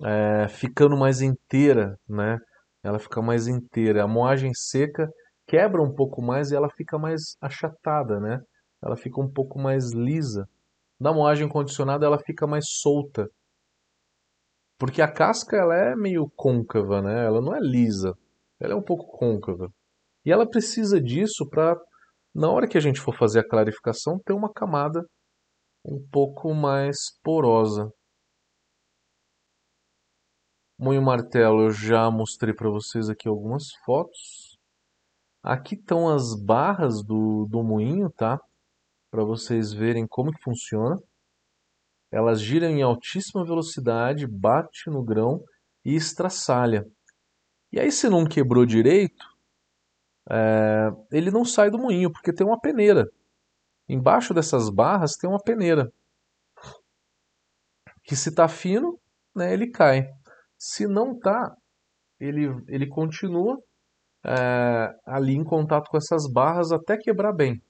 é, 0.02 0.48
ficando 0.48 0.96
mais 0.96 1.22
inteira, 1.22 1.96
né? 2.08 2.40
Ela 2.82 2.98
fica 2.98 3.22
mais 3.22 3.46
inteira. 3.46 4.04
A 4.04 4.08
moagem 4.08 4.52
seca 4.54 5.08
quebra 5.46 5.82
um 5.82 5.94
pouco 5.94 6.20
mais 6.20 6.50
e 6.50 6.56
ela 6.56 6.68
fica 6.70 6.98
mais 6.98 7.36
achatada, 7.40 8.18
né? 8.18 8.40
Ela 8.82 8.96
fica 8.96 9.20
um 9.20 9.30
pouco 9.30 9.58
mais 9.58 9.92
lisa. 9.92 10.48
Na 10.98 11.12
moagem 11.12 11.48
condicionada 11.48 12.06
ela 12.06 12.18
fica 12.18 12.46
mais 12.46 12.66
solta. 12.68 13.28
Porque 14.78 15.00
a 15.00 15.10
casca 15.10 15.56
ela 15.56 15.76
é 15.76 15.94
meio 15.94 16.30
côncava, 16.34 17.00
né? 17.00 17.24
Ela 17.24 17.40
não 17.40 17.54
é 17.54 17.60
lisa. 17.60 18.14
Ela 18.60 18.72
é 18.72 18.76
um 18.76 18.82
pouco 18.82 19.16
côncava. 19.16 19.68
E 20.24 20.32
ela 20.32 20.48
precisa 20.48 21.00
disso 21.00 21.48
para 21.48 21.76
na 22.34 22.50
hora 22.50 22.66
que 22.66 22.78
a 22.78 22.80
gente 22.80 23.00
for 23.00 23.14
fazer 23.14 23.40
a 23.40 23.48
clarificação 23.48 24.18
ter 24.24 24.32
uma 24.32 24.52
camada 24.52 25.04
um 25.84 26.04
pouco 26.10 26.54
mais 26.54 27.18
porosa. 27.22 27.92
Moinho 30.82 31.00
martelo, 31.00 31.66
eu 31.66 31.70
já 31.70 32.10
mostrei 32.10 32.52
para 32.52 32.68
vocês 32.68 33.08
aqui 33.08 33.28
algumas 33.28 33.72
fotos. 33.84 34.58
Aqui 35.40 35.76
estão 35.76 36.08
as 36.08 36.34
barras 36.34 37.04
do, 37.04 37.46
do 37.48 37.62
moinho, 37.62 38.10
tá? 38.10 38.40
Para 39.08 39.22
vocês 39.22 39.72
verem 39.72 40.08
como 40.08 40.32
que 40.32 40.42
funciona. 40.42 41.00
Elas 42.10 42.40
giram 42.40 42.66
em 42.66 42.82
altíssima 42.82 43.44
velocidade, 43.44 44.26
bate 44.26 44.90
no 44.90 45.04
grão 45.04 45.44
e 45.84 45.94
estraçalha. 45.94 46.84
E 47.70 47.78
aí 47.78 47.92
se 47.92 48.08
não 48.08 48.24
quebrou 48.24 48.66
direito, 48.66 49.24
é, 50.28 50.88
ele 51.12 51.30
não 51.30 51.44
sai 51.44 51.70
do 51.70 51.78
moinho, 51.78 52.10
porque 52.10 52.32
tem 52.32 52.44
uma 52.44 52.60
peneira. 52.60 53.08
Embaixo 53.88 54.34
dessas 54.34 54.68
barras 54.68 55.16
tem 55.16 55.30
uma 55.30 55.40
peneira. 55.40 55.92
Que 58.02 58.16
se 58.16 58.30
está 58.30 58.48
fino, 58.48 58.98
né, 59.32 59.52
ele 59.52 59.70
cai. 59.70 60.12
Se 60.64 60.86
não 60.86 61.14
está, 61.14 61.56
ele, 62.20 62.46
ele 62.68 62.86
continua 62.88 63.60
é, 64.24 64.94
ali 65.04 65.32
em 65.34 65.42
contato 65.42 65.90
com 65.90 65.96
essas 65.96 66.32
barras 66.32 66.70
até 66.70 66.96
quebrar 66.96 67.32
bem. 67.32 67.60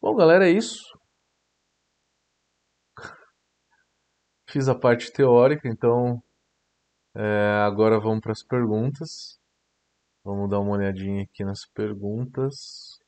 Bom, 0.00 0.14
galera, 0.16 0.48
é 0.48 0.52
isso. 0.52 0.98
Fiz 4.48 4.68
a 4.70 4.74
parte 4.74 5.12
teórica, 5.12 5.68
então 5.68 6.22
é, 7.14 7.60
agora 7.66 8.00
vamos 8.00 8.22
para 8.22 8.32
as 8.32 8.42
perguntas. 8.42 9.38
Vamos 10.24 10.48
dar 10.48 10.60
uma 10.60 10.78
olhadinha 10.78 11.24
aqui 11.24 11.44
nas 11.44 11.66
perguntas. 11.74 12.98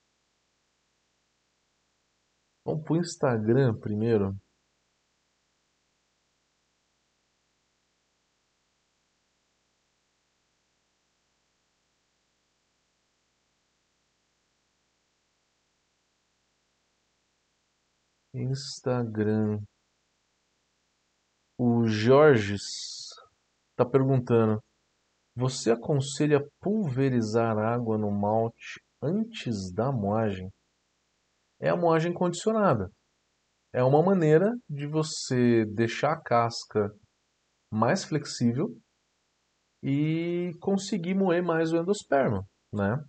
Vamos 2.66 2.84
para 2.84 2.92
o 2.92 2.96
Instagram 2.98 3.74
primeiro. 3.80 4.36
Instagram. 18.36 19.60
O 21.58 21.86
Jorges 21.86 22.60
está 23.70 23.88
perguntando: 23.90 24.60
Você 25.34 25.70
aconselha 25.70 26.46
pulverizar 26.60 27.56
água 27.56 27.96
no 27.96 28.10
malte 28.10 28.80
antes 29.02 29.72
da 29.72 29.90
moagem? 29.90 30.50
É 31.58 31.70
a 31.70 31.76
moagem 31.76 32.12
condicionada. 32.12 32.90
É 33.72 33.82
uma 33.82 34.02
maneira 34.02 34.54
de 34.68 34.86
você 34.86 35.64
deixar 35.64 36.12
a 36.12 36.20
casca 36.20 36.90
mais 37.72 38.04
flexível 38.04 38.68
e 39.82 40.52
conseguir 40.60 41.14
moer 41.14 41.42
mais 41.42 41.72
o 41.72 41.76
endosperma, 41.76 42.46
né? 42.72 43.02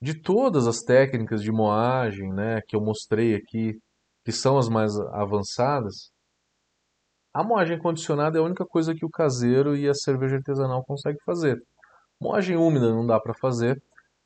De 0.00 0.14
todas 0.20 0.66
as 0.66 0.80
técnicas 0.80 1.42
de 1.42 1.50
moagem, 1.50 2.32
né, 2.32 2.60
que 2.66 2.76
eu 2.76 2.80
mostrei 2.80 3.34
aqui, 3.34 3.78
que 4.24 4.32
são 4.32 4.58
as 4.58 4.68
mais 4.68 4.96
avançadas, 5.12 6.12
a 7.32 7.44
moagem 7.44 7.78
condicionada 7.78 8.38
é 8.38 8.40
a 8.40 8.44
única 8.44 8.66
coisa 8.66 8.94
que 8.94 9.04
o 9.04 9.10
caseiro 9.10 9.76
e 9.76 9.88
a 9.88 9.94
cerveja 9.94 10.36
artesanal 10.36 10.84
conseguem 10.84 11.20
fazer. 11.24 11.56
Moagem 12.20 12.56
úmida 12.56 12.90
não 12.90 13.06
dá 13.06 13.20
para 13.20 13.34
fazer. 13.34 13.80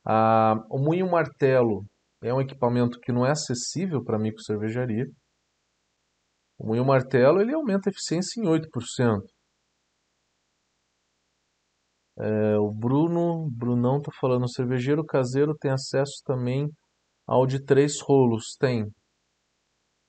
Ah, 0.05 0.55
o 0.71 0.79
moinho 0.79 1.11
martelo 1.11 1.85
é 2.23 2.33
um 2.33 2.41
equipamento 2.41 2.99
que 3.01 3.13
não 3.13 3.27
é 3.27 3.31
acessível 3.33 4.03
para 4.03 4.19
micro 4.19 4.43
cervejaria. 4.43 5.07
O 6.59 6.69
moinho 6.69 6.87
martelo 6.87 7.41
ele 7.41 7.53
aumenta 7.53 7.91
a 7.91 7.93
eficiência 7.93 8.41
em 8.41 8.45
8%. 8.47 9.23
É, 12.19 12.59
o 12.59 12.71
Bruno, 12.71 13.49
Brunão 13.51 13.99
está 13.99 14.11
falando, 14.21 14.49
cervejeiro 14.49 15.05
caseiro 15.05 15.55
tem 15.59 15.71
acesso 15.71 16.23
também 16.25 16.69
ao 17.27 17.47
de 17.47 17.65
três 17.65 18.01
rolos? 18.01 18.57
Tem. 18.59 18.87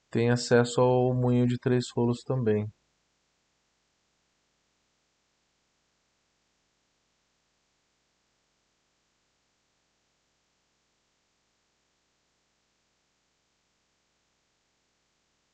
Tem 0.09 0.29
acesso 0.29 0.79
ao 0.79 1.13
moinho 1.13 1.45
de 1.47 1.57
três 1.59 1.85
rolos 1.93 2.23
também. 2.23 2.67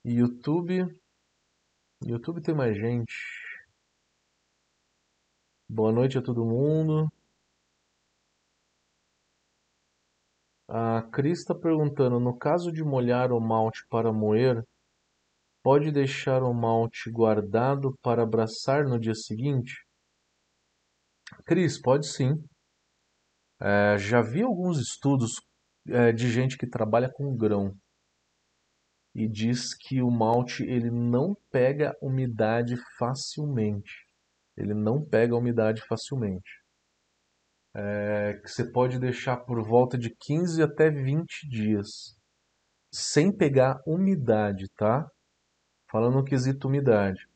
YouTube. 0.04 1.00
YouTube 2.06 2.42
tem 2.42 2.54
mais 2.56 2.76
gente. 2.78 3.14
Boa 5.72 5.92
noite 5.92 6.18
a 6.18 6.22
todo 6.22 6.44
mundo. 6.44 7.08
A 10.68 11.04
Cris 11.12 11.42
está 11.42 11.54
perguntando: 11.54 12.20
no 12.20 12.36
caso 12.36 12.72
de 12.72 12.84
molhar 12.84 13.32
o 13.32 13.40
malte 13.40 13.86
para 13.88 14.12
moer, 14.12 14.64
pode 15.62 15.92
deixar 15.92 16.42
o 16.42 16.52
malte 16.56 17.12
guardado 17.12 17.96
para 18.02 18.24
abraçar 18.24 18.84
no 18.86 19.00
dia 19.00 19.14
seguinte? 19.14 19.86
Cris, 21.46 21.80
pode 21.80 22.08
sim. 22.08 22.44
É, 23.62 23.96
já 24.00 24.24
vi 24.24 24.42
alguns 24.42 24.80
estudos 24.80 25.34
é, 25.88 26.12
de 26.12 26.32
gente 26.32 26.58
que 26.58 26.68
trabalha 26.68 27.12
com 27.14 27.38
grão 27.38 27.78
e 29.14 29.28
diz 29.28 29.76
que 29.76 30.02
o 30.02 30.10
malte 30.10 30.64
ele 30.64 30.90
não 30.90 31.36
pega 31.52 31.96
umidade 32.02 32.76
facilmente. 32.98 34.09
Ele 34.60 34.74
não 34.74 35.04
pega 35.04 35.36
umidade 35.36 35.82
facilmente. 35.88 36.50
É, 37.74 38.34
que 38.44 38.50
você 38.50 38.70
pode 38.72 39.00
deixar 39.00 39.38
por 39.38 39.64
volta 39.64 39.98
de 39.98 40.10
15 40.10 40.62
até 40.62 40.90
20 40.90 41.48
dias 41.48 42.18
sem 42.92 43.32
pegar 43.32 43.80
umidade, 43.86 44.68
tá? 44.76 45.08
Falando 45.90 46.16
no 46.16 46.26
quesito 46.26 46.68
umidade. 46.68 47.28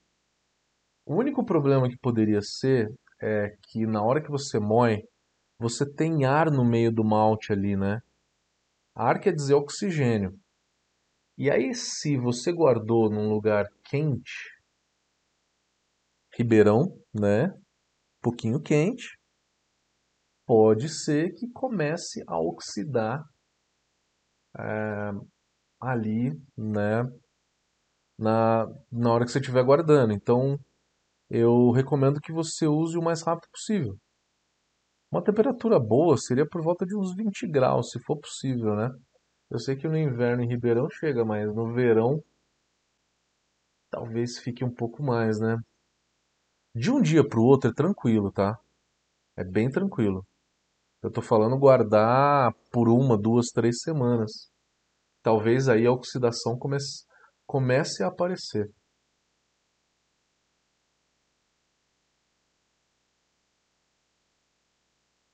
O 1.05 1.15
único 1.15 1.45
problema 1.45 1.87
que 1.89 1.97
poderia 1.97 2.41
ser 2.41 2.91
é 3.21 3.55
que 3.63 3.85
na 3.85 4.03
hora 4.03 4.21
que 4.21 4.31
você 4.31 4.59
moe, 4.59 5.03
você 5.59 5.85
tem 5.91 6.25
ar 6.25 6.51
no 6.51 6.65
meio 6.65 6.91
do 6.91 7.03
malte 7.03 7.53
ali, 7.53 7.75
né? 7.75 8.01
Ar 8.95 9.19
quer 9.19 9.33
dizer 9.33 9.53
oxigênio. 9.53 10.37
E 11.37 11.49
aí, 11.49 11.73
se 11.73 12.17
você 12.17 12.51
guardou 12.51 13.09
num 13.09 13.29
lugar 13.29 13.65
quente, 13.83 14.53
Ribeirão, 16.35 16.97
né? 17.13 17.53
pouquinho 18.23 18.61
quente, 18.61 19.17
pode 20.47 20.87
ser 20.87 21.33
que 21.33 21.47
comece 21.51 22.23
a 22.25 22.39
oxidar 22.39 23.23
é, 24.57 25.11
ali, 25.79 26.31
né? 26.57 27.03
Na, 28.17 28.67
na 28.91 29.11
hora 29.11 29.25
que 29.25 29.31
você 29.31 29.39
estiver 29.39 29.63
guardando. 29.63 30.13
Então, 30.13 30.57
eu 31.29 31.71
recomendo 31.71 32.21
que 32.21 32.31
você 32.31 32.65
use 32.67 32.97
o 32.97 33.01
mais 33.01 33.21
rápido 33.23 33.49
possível. 33.51 33.97
Uma 35.11 35.23
temperatura 35.23 35.79
boa 35.79 36.17
seria 36.17 36.47
por 36.47 36.61
volta 36.61 36.85
de 36.85 36.95
uns 36.95 37.15
20 37.15 37.47
graus, 37.47 37.91
se 37.91 37.99
for 37.99 38.17
possível, 38.17 38.75
né? 38.75 38.89
Eu 39.49 39.59
sei 39.59 39.75
que 39.75 39.87
no 39.87 39.97
inverno 39.97 40.43
em 40.43 40.47
Ribeirão 40.47 40.89
chega, 40.89 41.25
mas 41.25 41.53
no 41.53 41.73
verão 41.73 42.23
talvez 43.91 44.39
fique 44.39 44.63
um 44.63 44.73
pouco 44.73 45.03
mais, 45.03 45.39
né? 45.39 45.57
De 46.75 46.89
um 46.91 47.01
dia 47.01 47.27
para 47.27 47.39
o 47.39 47.43
outro 47.43 47.69
é 47.69 47.73
tranquilo, 47.73 48.31
tá? 48.31 48.59
É 49.37 49.43
bem 49.43 49.69
tranquilo. 49.69 50.25
Eu 51.03 51.11
tô 51.11 51.21
falando 51.21 51.57
guardar 51.57 52.53
por 52.71 52.89
uma, 52.89 53.17
duas, 53.17 53.47
três 53.47 53.81
semanas. 53.81 54.49
Talvez 55.23 55.69
aí 55.69 55.85
a 55.85 55.91
oxidação 55.91 56.57
comece, 56.57 57.05
comece 57.45 58.03
a 58.03 58.07
aparecer. 58.07 58.71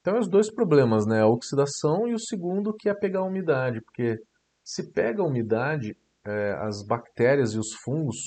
Então, 0.02 0.16
é 0.16 0.20
os 0.20 0.30
dois 0.30 0.54
problemas, 0.54 1.06
né? 1.06 1.22
A 1.22 1.28
oxidação 1.28 2.08
e 2.08 2.14
o 2.14 2.20
segundo 2.20 2.74
que 2.74 2.90
é 2.90 2.94
pegar 2.94 3.20
a 3.20 3.26
umidade, 3.26 3.82
porque 3.82 4.18
se 4.64 4.92
pega 4.92 5.22
a 5.22 5.26
umidade, 5.26 5.96
é, 6.26 6.52
as 6.60 6.84
bactérias 6.84 7.54
e 7.54 7.60
os 7.60 7.74
fungos 7.74 8.18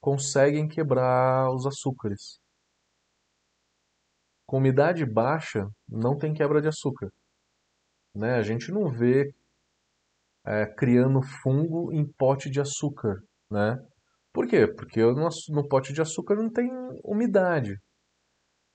conseguem 0.00 0.68
quebrar 0.68 1.50
os 1.54 1.66
açúcares. 1.66 2.38
Com 4.46 4.58
umidade 4.58 5.04
baixa, 5.04 5.68
não 5.88 6.16
tem 6.16 6.32
quebra 6.32 6.62
de 6.62 6.68
açúcar. 6.68 7.10
Né? 8.14 8.36
A 8.36 8.42
gente 8.42 8.70
não 8.70 8.88
vê 8.88 9.34
é, 10.44 10.64
criando 10.66 11.20
fungo 11.20 11.92
em 11.92 12.06
pote 12.06 12.48
de 12.48 12.60
açúcar. 12.60 13.20
Né? 13.50 13.76
Por 14.32 14.46
quê? 14.46 14.66
Porque 14.66 15.02
no, 15.02 15.68
pote 15.68 15.92
de 15.92 16.00
açúcar 16.00 16.36
não 16.36 16.50
tem 16.50 16.70
umidade. 17.04 17.76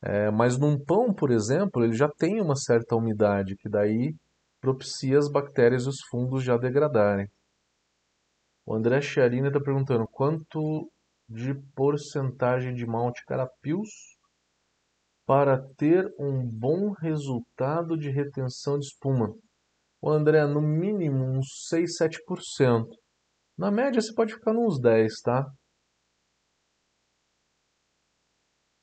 É, 0.04 0.32
mas 0.32 0.58
num 0.58 0.84
pão, 0.84 1.14
por 1.14 1.32
exemplo, 1.32 1.84
ele 1.84 1.94
já 1.94 2.10
tem 2.10 2.42
uma 2.42 2.56
certa 2.56 2.96
umidade, 2.96 3.56
que 3.56 3.70
daí 3.70 4.16
propicia 4.60 5.18
as 5.18 5.30
bactérias 5.32 5.86
e 5.86 5.90
os 5.90 6.02
fungos 6.10 6.44
já 6.44 6.58
degradarem. 6.58 7.30
O 8.66 8.76
André 8.76 9.02
Chiarina 9.02 9.48
está 9.48 9.60
perguntando 9.60 10.08
quanto 10.08 10.92
de 11.30 11.54
porcentagem 11.76 12.74
de 12.74 12.86
malte 12.86 13.24
Carapios 13.26 13.90
para 15.26 15.62
ter 15.76 16.14
um 16.20 16.48
bom 16.48 16.92
resultado 16.92 17.98
de 17.98 18.10
retenção 18.10 18.78
de 18.78 18.86
espuma? 18.86 19.34
O 20.02 20.10
André, 20.10 20.46
no 20.48 20.62
mínimo 20.62 21.24
uns 21.24 21.68
6, 21.68 21.98
7%. 21.98 22.88
Na 23.58 23.70
média 23.70 24.02
você 24.02 24.14
pode 24.14 24.34
ficar 24.34 24.54
nos 24.54 24.80
10, 24.80 25.22
tá? 25.22 25.46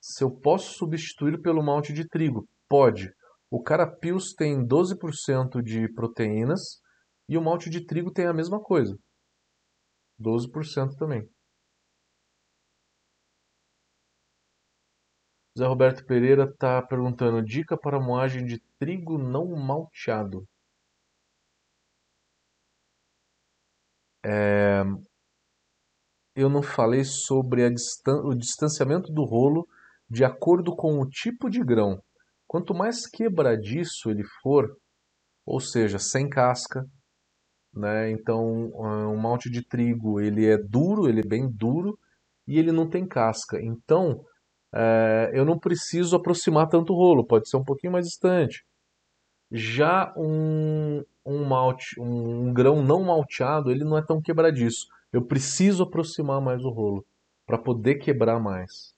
Se 0.00 0.22
eu 0.24 0.30
posso 0.30 0.74
substituir 0.74 1.40
pelo 1.40 1.62
malte 1.62 1.92
de 1.92 2.06
trigo? 2.06 2.48
Pode. 2.68 3.10
O 3.50 3.62
Carapios 3.62 4.32
tem 4.32 4.64
12% 4.64 5.62
de 5.62 5.92
proteínas 5.92 6.80
e 7.28 7.36
o 7.36 7.42
malte 7.42 7.68
de 7.68 7.84
trigo 7.84 8.12
tem 8.12 8.26
a 8.26 8.32
mesma 8.32 8.60
coisa. 8.60 8.96
12% 10.20 10.96
também. 10.96 11.28
Zé 15.58 15.66
Roberto 15.66 16.04
Pereira 16.06 16.44
está 16.44 16.80
perguntando: 16.80 17.42
dica 17.42 17.76
para 17.76 17.98
moagem 17.98 18.44
de 18.46 18.62
trigo 18.78 19.18
não 19.18 19.56
malteado. 19.56 20.46
É, 24.24 24.84
eu 26.36 26.48
não 26.48 26.62
falei 26.62 27.02
sobre 27.02 27.68
distan 27.70 28.20
o 28.22 28.34
distanciamento 28.34 29.12
do 29.12 29.24
rolo 29.24 29.66
de 30.08 30.24
acordo 30.24 30.76
com 30.76 31.00
o 31.00 31.08
tipo 31.08 31.50
de 31.50 31.60
grão. 31.64 32.00
Quanto 32.46 32.72
mais 32.72 33.06
quebradiço 33.08 34.10
ele 34.10 34.24
for, 34.40 34.76
ou 35.44 35.60
seja, 35.60 35.98
sem 35.98 36.28
casca, 36.28 36.86
né? 37.74 38.10
Então, 38.12 38.70
um 38.76 39.16
malte 39.16 39.50
de 39.50 39.66
trigo 39.66 40.20
ele 40.20 40.46
é 40.46 40.56
duro, 40.56 41.08
ele 41.08 41.20
é 41.20 41.26
bem 41.26 41.50
duro 41.50 41.98
e 42.46 42.58
ele 42.58 42.70
não 42.70 42.88
tem 42.88 43.06
casca. 43.06 43.60
Então, 43.60 44.24
é, 44.74 45.30
eu 45.34 45.44
não 45.44 45.58
preciso 45.58 46.16
aproximar 46.16 46.68
tanto 46.68 46.92
o 46.92 46.96
rolo, 46.96 47.26
pode 47.26 47.48
ser 47.48 47.56
um 47.56 47.64
pouquinho 47.64 47.92
mais 47.92 48.06
distante. 48.06 48.64
Já 49.50 50.12
um, 50.16 51.02
um 51.24 51.44
malte, 51.44 51.98
um, 52.00 52.48
um 52.48 52.52
grão 52.52 52.82
não 52.82 53.04
malteado, 53.04 53.70
ele 53.70 53.84
não 53.84 53.96
é 53.96 54.04
tão 54.04 54.20
quebradiço. 54.20 54.86
Eu 55.12 55.24
preciso 55.24 55.84
aproximar 55.84 56.40
mais 56.40 56.64
o 56.64 56.70
rolo 56.70 57.04
para 57.46 57.58
poder 57.58 57.96
quebrar 57.96 58.38
mais. 58.38 58.92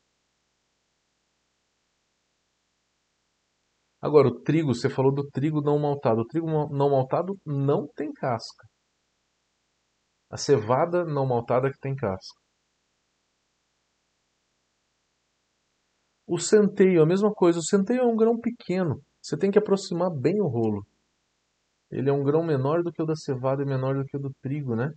Agora, 4.02 4.28
o 4.28 4.40
trigo, 4.40 4.74
você 4.74 4.88
falou 4.88 5.12
do 5.12 5.28
trigo 5.30 5.61
não 5.61 5.78
maltado. 5.78 6.22
O 6.22 6.26
trigo 6.26 6.46
não 6.46 6.90
maltado 6.90 7.38
não 7.44 7.87
tem 7.87 8.12
casca. 8.12 8.66
A 10.30 10.37
cevada 10.37 11.04
não 11.04 11.26
maltada 11.26 11.70
que 11.70 11.78
tem 11.78 11.94
casca. 11.94 12.39
O 16.32 16.38
centeio, 16.38 17.02
a 17.02 17.06
mesma 17.06 17.32
coisa. 17.34 17.58
O 17.58 17.62
centeio 17.62 18.02
é 18.02 18.06
um 18.06 18.14
grão 18.14 18.38
pequeno. 18.38 19.02
Você 19.20 19.36
tem 19.36 19.50
que 19.50 19.58
aproximar 19.58 20.10
bem 20.10 20.40
o 20.40 20.46
rolo. 20.46 20.86
Ele 21.90 22.08
é 22.08 22.12
um 22.12 22.22
grão 22.22 22.44
menor 22.44 22.84
do 22.84 22.92
que 22.92 23.02
o 23.02 23.04
da 23.04 23.16
cevada 23.16 23.64
e 23.64 23.66
menor 23.66 23.96
do 23.96 24.04
que 24.04 24.16
o 24.16 24.20
do 24.20 24.32
trigo, 24.40 24.76
né? 24.76 24.92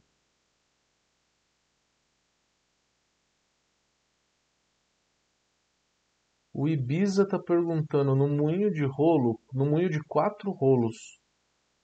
O 6.54 6.68
Ibiza 6.68 7.24
está 7.24 7.40
perguntando, 7.40 8.16
no 8.16 8.28
moinho 8.28 8.72
de 8.72 8.86
rolo, 8.86 9.40
no 9.52 9.66
moinho 9.66 9.90
de 9.90 10.04
quatro 10.04 10.52
rolos, 10.52 11.20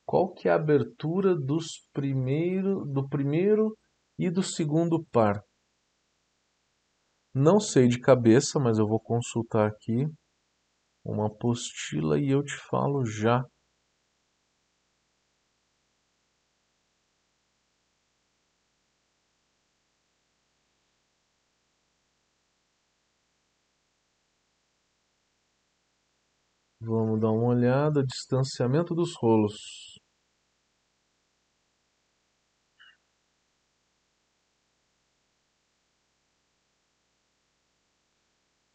qual 0.06 0.32
que 0.32 0.48
é 0.48 0.52
a 0.52 0.56
abertura 0.58 1.36
dos 1.36 1.88
primeiro, 1.92 2.86
do 2.86 3.10
primeiro 3.10 3.76
e 4.16 4.30
do 4.30 4.44
segundo 4.44 5.04
par? 5.12 5.44
Não 7.40 7.60
sei 7.60 7.88
de 7.88 7.98
cabeça, 8.00 8.60
mas 8.60 8.78
eu 8.78 8.88
vou 8.88 9.00
consultar 9.00 9.68
aqui 9.68 10.06
uma 11.04 11.28
apostila 11.28 12.18
e 12.20 12.30
eu 12.30 12.42
te 12.42 12.56
falo 12.70 13.06
já. 13.06 13.44
Vamos 26.82 27.22
dar 27.22 27.32
uma 27.32 27.46
olhada, 27.56 28.06
distanciamento 28.06 28.94
dos 28.94 29.16
rolos. 29.16 29.56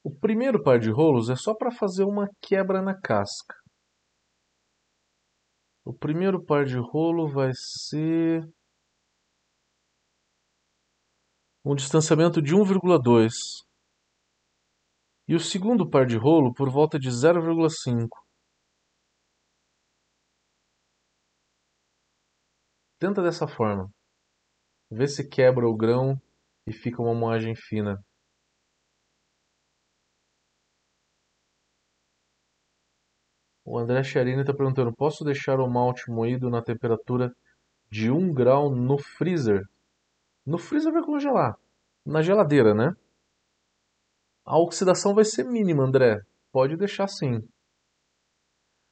O 0.03 0.11
primeiro 0.24 0.62
par 0.62 0.78
de 0.78 0.90
rolos 0.90 1.28
é 1.28 1.37
só 1.37 1.54
para 1.54 1.70
fazer 1.70 2.02
uma 2.02 2.26
quebra 2.40 2.80
na 2.80 2.98
casca. 2.98 3.54
O 5.84 5.92
primeiro 5.92 6.42
par 6.42 6.64
de 6.64 6.78
rolo 6.78 7.28
vai 7.28 7.50
ser 7.52 8.42
um 11.62 11.74
distanciamento 11.74 12.40
de 12.40 12.54
1,2 12.54 13.32
e 15.28 15.34
o 15.34 15.38
segundo 15.38 15.90
par 15.90 16.06
de 16.06 16.16
rolo 16.16 16.54
por 16.54 16.70
volta 16.70 16.98
de 16.98 17.10
0,5. 17.10 18.08
Tenta 22.98 23.22
dessa 23.22 23.46
forma. 23.46 23.90
Vê 24.90 25.06
se 25.06 25.28
quebra 25.28 25.68
o 25.68 25.76
grão 25.76 26.18
e 26.66 26.72
fica 26.72 27.02
uma 27.02 27.14
moagem 27.14 27.54
fina. 27.54 28.02
O 33.64 33.79
André 33.79 34.03
Chiarini 34.03 34.42
está 34.42 34.53
perguntando: 34.53 34.94
posso 34.94 35.24
deixar 35.24 35.59
o 35.59 35.68
malte 35.68 36.11
moído 36.11 36.50
na 36.50 36.62
temperatura 36.62 37.33
de 37.90 38.11
1 38.11 38.33
grau 38.35 38.70
no 38.70 38.98
freezer? 38.98 39.62
No 40.44 40.59
freezer 40.59 40.92
vai 40.92 41.03
congelar. 41.03 41.57
Na 42.05 42.20
geladeira, 42.20 42.74
né? 42.74 42.94
A 44.44 44.59
oxidação 44.59 45.14
vai 45.14 45.24
ser 45.24 45.44
mínima, 45.44 45.85
André. 45.85 46.20
Pode 46.53 46.77
deixar 46.77 47.09
sim. 47.09 47.40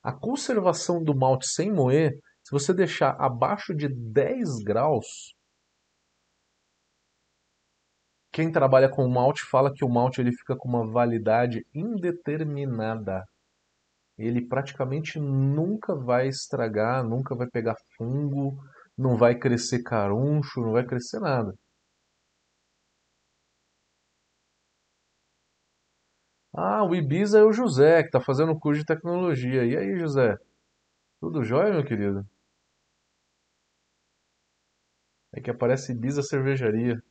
A 0.02 0.12
conservação 0.12 1.02
do 1.04 1.14
malte 1.14 1.46
sem 1.46 1.70
moer, 1.70 2.18
se 2.42 2.50
você 2.50 2.72
deixar 2.72 3.14
abaixo 3.20 3.74
de 3.74 3.88
10 3.88 4.64
graus, 4.64 5.34
quem 8.32 8.50
trabalha 8.50 8.88
com 8.88 9.06
malte 9.06 9.42
fala 9.42 9.72
que 9.72 9.84
o 9.84 9.88
malte 9.90 10.22
ele 10.22 10.32
fica 10.32 10.56
com 10.56 10.66
uma 10.66 10.90
validade 10.90 11.66
indeterminada. 11.74 13.22
Ele 14.24 14.40
praticamente 14.46 15.18
nunca 15.20 15.94
vai 15.94 16.28
estragar, 16.28 17.04
nunca 17.04 17.34
vai 17.34 17.46
pegar 17.48 17.76
fungo, 17.96 18.58
não 18.96 19.16
vai 19.16 19.34
crescer 19.38 19.82
caruncho, 19.82 20.60
não 20.60 20.72
vai 20.72 20.84
crescer 20.86 21.20
nada. 21.20 21.54
Ah, 26.54 26.82
o 26.84 26.94
Ibiza 26.94 27.38
é 27.40 27.42
o 27.44 27.52
José, 27.52 28.00
que 28.02 28.08
está 28.08 28.18
fazendo 28.20 28.58
curso 28.58 28.80
de 28.80 28.86
tecnologia. 28.86 29.64
E 29.66 29.76
aí, 29.76 29.98
José? 29.98 30.38
Tudo 31.20 31.44
jóia, 31.44 31.72
meu 31.72 31.84
querido? 31.84 32.26
É 35.30 35.42
que 35.42 35.50
aparece 35.50 35.92
Ibiza 35.92 36.22
Cervejaria. 36.22 37.02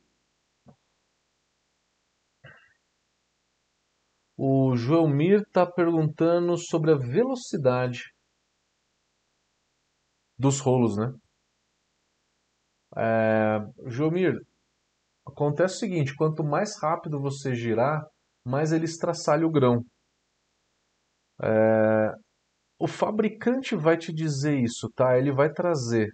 O 4.44 4.74
Joelmir 4.74 5.42
está 5.42 5.64
perguntando 5.64 6.58
sobre 6.58 6.90
a 6.90 6.96
velocidade 6.96 8.12
dos 10.36 10.58
rolos, 10.58 10.96
né? 10.96 11.14
É, 12.96 13.60
Joelmir, 13.86 14.34
acontece 15.24 15.76
o 15.76 15.78
seguinte, 15.78 16.16
quanto 16.16 16.42
mais 16.42 16.76
rápido 16.82 17.20
você 17.20 17.54
girar, 17.54 18.04
mais 18.44 18.72
ele 18.72 18.84
estraçalha 18.84 19.46
o 19.46 19.50
grão. 19.50 19.86
É, 21.40 22.12
o 22.80 22.88
fabricante 22.88 23.76
vai 23.76 23.96
te 23.96 24.12
dizer 24.12 24.58
isso, 24.58 24.90
tá? 24.96 25.16
Ele 25.16 25.30
vai 25.30 25.52
trazer. 25.52 26.08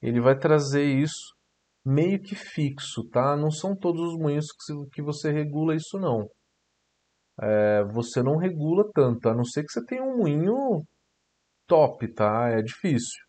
Ele 0.00 0.20
vai 0.20 0.38
trazer 0.38 0.84
isso 0.84 1.34
meio 1.84 2.22
que 2.22 2.36
fixo, 2.36 3.02
tá? 3.08 3.36
Não 3.36 3.50
são 3.50 3.74
todos 3.74 4.12
os 4.12 4.16
moinhos 4.16 4.46
que 4.92 5.02
você 5.02 5.32
regula 5.32 5.74
isso, 5.74 5.98
não. 5.98 6.30
É, 7.40 7.84
você 7.84 8.22
não 8.22 8.36
regula 8.36 8.90
tanto, 8.94 9.28
a 9.28 9.34
não 9.34 9.44
ser 9.44 9.64
que 9.64 9.72
você 9.72 9.84
tenha 9.84 10.02
um 10.02 10.18
moinho 10.18 10.84
top, 11.66 12.08
tá? 12.08 12.48
É 12.50 12.62
difícil. 12.62 13.22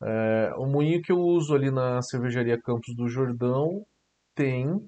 É, 0.00 0.52
o 0.56 0.66
moinho 0.66 1.02
que 1.02 1.10
eu 1.10 1.18
uso 1.18 1.54
ali 1.54 1.70
na 1.70 2.00
cervejaria 2.02 2.60
Campos 2.60 2.94
do 2.94 3.08
Jordão 3.08 3.84
tem 4.34 4.80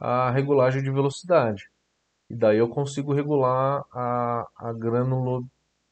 a 0.00 0.30
regulagem 0.30 0.82
de 0.82 0.90
velocidade. 0.90 1.64
E 2.30 2.36
daí 2.36 2.58
eu 2.58 2.68
consigo 2.68 3.12
regular 3.12 3.84
a, 3.92 4.46
a 4.56 4.72
granulo, 4.72 5.46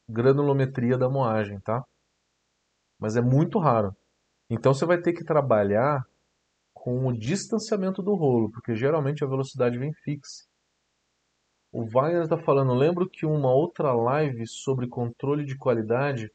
granulometria 0.09 0.97
da 0.97 1.09
moagem, 1.09 1.59
tá? 1.61 1.83
Mas 2.99 3.15
é 3.15 3.21
muito 3.21 3.59
raro. 3.59 3.95
Então 4.49 4.73
você 4.73 4.85
vai 4.85 4.99
ter 4.99 5.13
que 5.13 5.23
trabalhar 5.23 6.03
com 6.73 7.07
o 7.07 7.13
distanciamento 7.13 8.01
do 8.01 8.15
rolo, 8.15 8.51
porque 8.51 8.75
geralmente 8.75 9.23
a 9.23 9.27
velocidade 9.27 9.77
vem 9.77 9.93
fixa. 10.03 10.50
O 11.71 11.85
Wagner 11.85 12.23
está 12.23 12.37
falando, 12.37 12.73
lembro 12.73 13.09
que 13.09 13.25
uma 13.25 13.53
outra 13.53 13.93
live 13.93 14.45
sobre 14.45 14.87
controle 14.89 15.45
de 15.45 15.57
qualidade, 15.57 16.29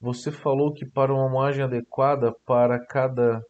você 0.00 0.32
falou 0.32 0.72
que 0.74 0.84
para 0.84 1.14
uma 1.14 1.28
moagem 1.28 1.62
adequada 1.62 2.32
para 2.44 2.84
cada 2.84 3.40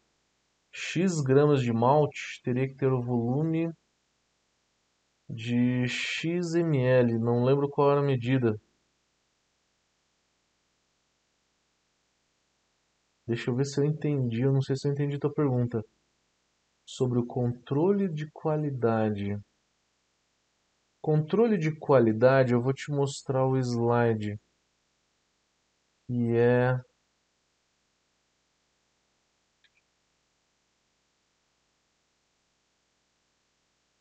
X 0.71 1.21
gramas 1.21 1.61
de 1.61 1.73
malte 1.73 2.41
teria 2.43 2.67
que 2.67 2.75
ter 2.75 2.91
o 2.91 3.01
volume 3.01 3.71
de 5.27 5.87
X 5.87 6.55
ml, 6.55 7.17
não 7.17 7.43
lembro 7.43 7.69
qual 7.69 7.91
era 7.91 8.01
a 8.01 8.03
medida. 8.03 8.59
Deixa 13.27 13.49
eu 13.49 13.55
ver 13.55 13.65
se 13.65 13.79
eu 13.79 13.85
entendi, 13.85 14.41
eu 14.41 14.51
não 14.51 14.61
sei 14.61 14.75
se 14.75 14.87
eu 14.87 14.91
entendi 14.91 15.19
tua 15.19 15.33
pergunta. 15.33 15.83
Sobre 16.85 17.19
o 17.19 17.25
controle 17.25 18.09
de 18.09 18.29
qualidade. 18.31 19.39
Controle 21.01 21.57
de 21.57 21.71
qualidade, 21.77 22.53
eu 22.53 22.61
vou 22.61 22.73
te 22.73 22.91
mostrar 22.91 23.45
o 23.45 23.57
slide. 23.57 24.39
Que 26.07 26.35
é 26.35 26.81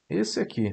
esse 0.09 0.41
aqui. 0.41 0.73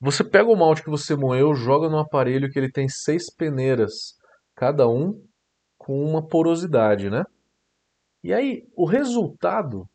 Você 0.00 0.22
pega 0.22 0.48
o 0.50 0.56
malte 0.56 0.82
que 0.82 0.90
você 0.90 1.16
moeu, 1.16 1.54
joga 1.54 1.88
no 1.88 1.98
aparelho 1.98 2.50
que 2.50 2.58
ele 2.58 2.70
tem 2.70 2.88
seis 2.88 3.30
peneiras, 3.34 4.16
cada 4.54 4.86
um 4.88 5.26
com 5.78 6.04
uma 6.04 6.26
porosidade, 6.26 7.08
né? 7.08 7.24
E 8.22 8.32
aí, 8.32 8.68
o 8.76 8.86
resultado 8.86 9.88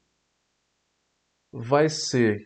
vai 1.52 1.90
ser 1.90 2.44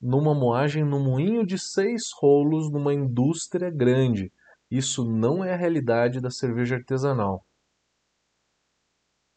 numa 0.00 0.34
moagem 0.34 0.84
no 0.84 1.00
moinho 1.00 1.44
de 1.44 1.58
seis 1.58 2.10
rolos 2.20 2.70
numa 2.70 2.94
indústria 2.94 3.70
grande. 3.70 4.32
Isso 4.70 5.04
não 5.04 5.44
é 5.44 5.54
a 5.54 5.56
realidade 5.56 6.20
da 6.20 6.30
cerveja 6.30 6.76
artesanal. 6.76 7.44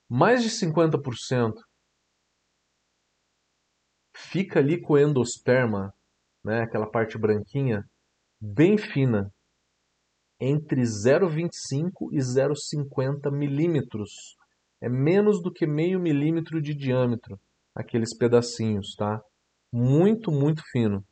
Mais 0.10 0.44
de 0.44 0.50
50% 0.50 1.54
fica 4.14 4.60
ali 4.60 4.80
com 4.80 4.98
endosperma, 4.98 5.94
né, 6.44 6.62
aquela 6.64 6.90
parte 6.90 7.18
branquinha, 7.18 7.90
bem 8.40 8.78
fina 8.78 9.34
entre 10.40 10.82
0,25 10.82 12.12
e 12.12 12.18
0,50 12.18 13.32
milímetros. 13.32 14.36
É 14.82 14.90
menos 14.90 15.42
do 15.42 15.52
que 15.52 15.68
meio 15.68 16.00
milímetro 16.00 16.60
de 16.60 16.74
diâmetro, 16.74 17.40
aqueles 17.76 18.18
pedacinhos, 18.18 18.96
tá? 18.96 19.22
Muito, 19.72 20.32
muito 20.32 20.62
fino. 20.72 21.06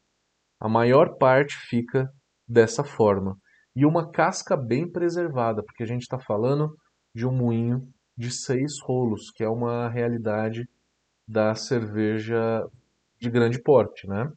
A 0.59 0.67
maior 0.69 1.17
parte 1.17 1.55
fica 1.57 2.11
dessa 2.47 2.83
forma. 2.83 3.37
E 3.75 3.85
uma 3.85 4.11
casca 4.11 4.57
bem 4.57 4.91
preservada, 4.91 5.63
porque 5.63 5.83
a 5.83 5.85
gente 5.85 6.01
está 6.01 6.19
falando 6.19 6.75
de 7.15 7.25
um 7.25 7.31
moinho 7.31 7.87
de 8.17 8.31
seis 8.31 8.79
rolos, 8.81 9.31
que 9.31 9.43
é 9.43 9.49
uma 9.49 9.89
realidade 9.89 10.67
da 11.27 11.55
cerveja 11.55 12.67
de 13.19 13.29
grande 13.29 13.61
porte, 13.61 14.07
né? 14.07 14.31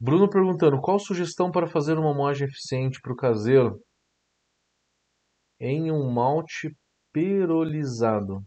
Bruno 0.00 0.28
perguntando, 0.28 0.80
qual 0.80 0.98
sugestão 0.98 1.50
para 1.50 1.66
fazer 1.66 1.98
uma 1.98 2.14
moagem 2.14 2.48
eficiente 2.48 3.00
para 3.00 3.12
o 3.12 3.16
caseiro 3.16 3.80
em 5.60 5.90
um 5.90 6.10
malte 6.10 6.76
perolizado 7.12 8.44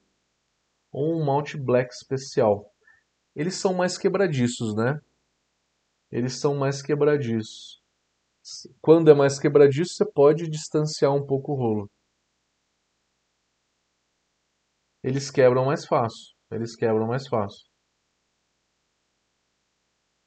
ou 0.91 1.20
um 1.20 1.26
malte 1.26 1.58
black 1.58 1.93
especial? 1.93 2.72
Eles 3.38 3.53
são 3.53 3.71
mais 3.71 3.99
quebradiços, 3.99 4.75
né? 4.75 4.99
Eles 6.11 6.39
são 6.39 6.55
mais 6.55 6.81
quebradiços. 6.81 7.79
Quando 8.81 9.11
é 9.11 9.13
mais 9.13 9.38
quebradiço, 9.38 9.93
você 9.93 10.11
pode 10.11 10.49
distanciar 10.49 11.13
um 11.13 11.23
pouco 11.23 11.51
o 11.51 11.55
rolo. 11.55 11.91
Eles 15.03 15.29
quebram 15.29 15.65
mais 15.65 15.85
fácil. 15.85 16.35
Eles 16.49 16.75
quebram 16.75 17.05
mais 17.05 17.27
fácil. 17.27 17.69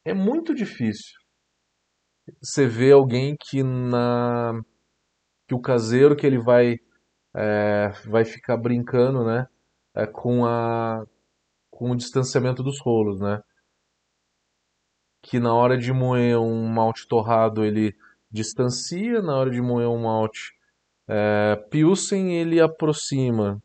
É 0.04 0.14
muito 0.14 0.54
difícil 0.54 1.18
você 2.40 2.64
ver 2.64 2.92
alguém 2.92 3.36
que 3.36 3.62
na 3.64 4.52
que 5.48 5.54
o 5.54 5.60
caseiro 5.60 6.14
que 6.14 6.24
ele 6.24 6.38
vai 6.38 6.76
é, 7.34 7.88
vai 8.08 8.24
ficar 8.24 8.56
brincando, 8.56 9.24
né, 9.24 9.48
é, 9.94 10.06
com 10.06 10.44
a 10.46 11.04
com 11.80 11.92
o 11.92 11.96
distanciamento 11.96 12.62
dos 12.62 12.78
rolos, 12.78 13.18
né? 13.18 13.40
Que 15.22 15.40
na 15.40 15.54
hora 15.54 15.78
de 15.78 15.90
moer 15.94 16.38
um 16.38 16.68
malte 16.68 17.08
torrado 17.08 17.64
ele 17.64 17.96
distancia, 18.30 19.22
na 19.22 19.34
hora 19.34 19.50
de 19.50 19.62
moer 19.62 19.88
um 19.88 20.02
malte 20.02 20.52
é, 21.08 21.56
Pilsen 21.70 22.34
ele 22.34 22.60
aproxima. 22.60 23.62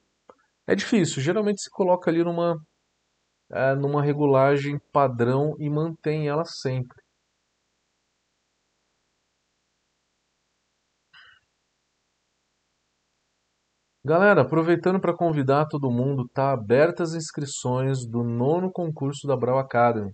É 0.66 0.74
difícil, 0.74 1.22
geralmente 1.22 1.62
se 1.62 1.70
coloca 1.70 2.10
ali 2.10 2.24
numa 2.24 2.58
é, 3.52 3.76
numa 3.76 4.02
regulagem 4.02 4.80
padrão 4.94 5.54
e 5.60 5.70
mantém 5.70 6.30
ela 6.30 6.46
sempre. 6.46 6.98
Galera, 14.08 14.44
aproveitando 14.44 15.00
para 15.00 15.16
convidar 15.18 15.66
todo 15.66 15.90
mundo, 15.90 16.30
tá 16.32 16.52
abertas 16.52 17.10
as 17.10 17.24
inscrições 17.24 18.06
do 18.06 18.24
nono 18.24 18.72
concurso 18.72 19.26
da 19.26 19.36
Brau 19.36 19.58
Academy. 19.58 20.14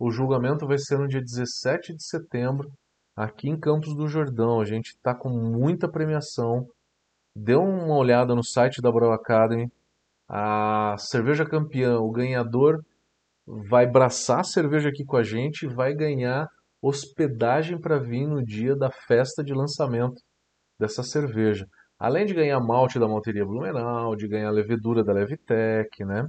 O 0.00 0.10
julgamento 0.10 0.66
vai 0.66 0.78
ser 0.78 0.98
no 0.98 1.06
dia 1.06 1.20
17 1.20 1.94
de 1.94 2.02
setembro, 2.02 2.72
aqui 3.14 3.50
em 3.50 3.60
Campos 3.60 3.94
do 3.94 4.08
Jordão. 4.08 4.58
A 4.58 4.64
gente 4.64 4.92
está 4.92 5.14
com 5.14 5.28
muita 5.28 5.86
premiação. 5.86 6.66
Dê 7.36 7.54
uma 7.54 7.94
olhada 7.94 8.34
no 8.34 8.42
site 8.42 8.80
da 8.80 8.90
Brau 8.90 9.12
Academy. 9.12 9.70
A 10.26 10.96
cerveja 10.96 11.44
campeã, 11.44 11.98
o 11.98 12.10
ganhador, 12.10 12.82
vai 13.46 13.86
braçar 13.86 14.40
a 14.40 14.44
cerveja 14.44 14.88
aqui 14.88 15.04
com 15.04 15.18
a 15.18 15.22
gente 15.22 15.66
e 15.66 15.74
vai 15.74 15.92
ganhar 15.92 16.48
hospedagem 16.80 17.78
para 17.78 17.98
vir 17.98 18.26
no 18.26 18.42
dia 18.42 18.74
da 18.74 18.90
festa 18.90 19.44
de 19.44 19.52
lançamento 19.52 20.22
dessa 20.80 21.02
cerveja. 21.02 21.66
Além 21.98 22.26
de 22.26 22.34
ganhar 22.34 22.60
malte 22.60 22.98
da 22.98 23.08
malteria 23.08 23.44
Blumenau, 23.44 24.14
de 24.14 24.28
ganhar 24.28 24.50
levedura 24.50 25.02
da 25.02 25.12
Levitec, 25.12 26.04
né? 26.04 26.28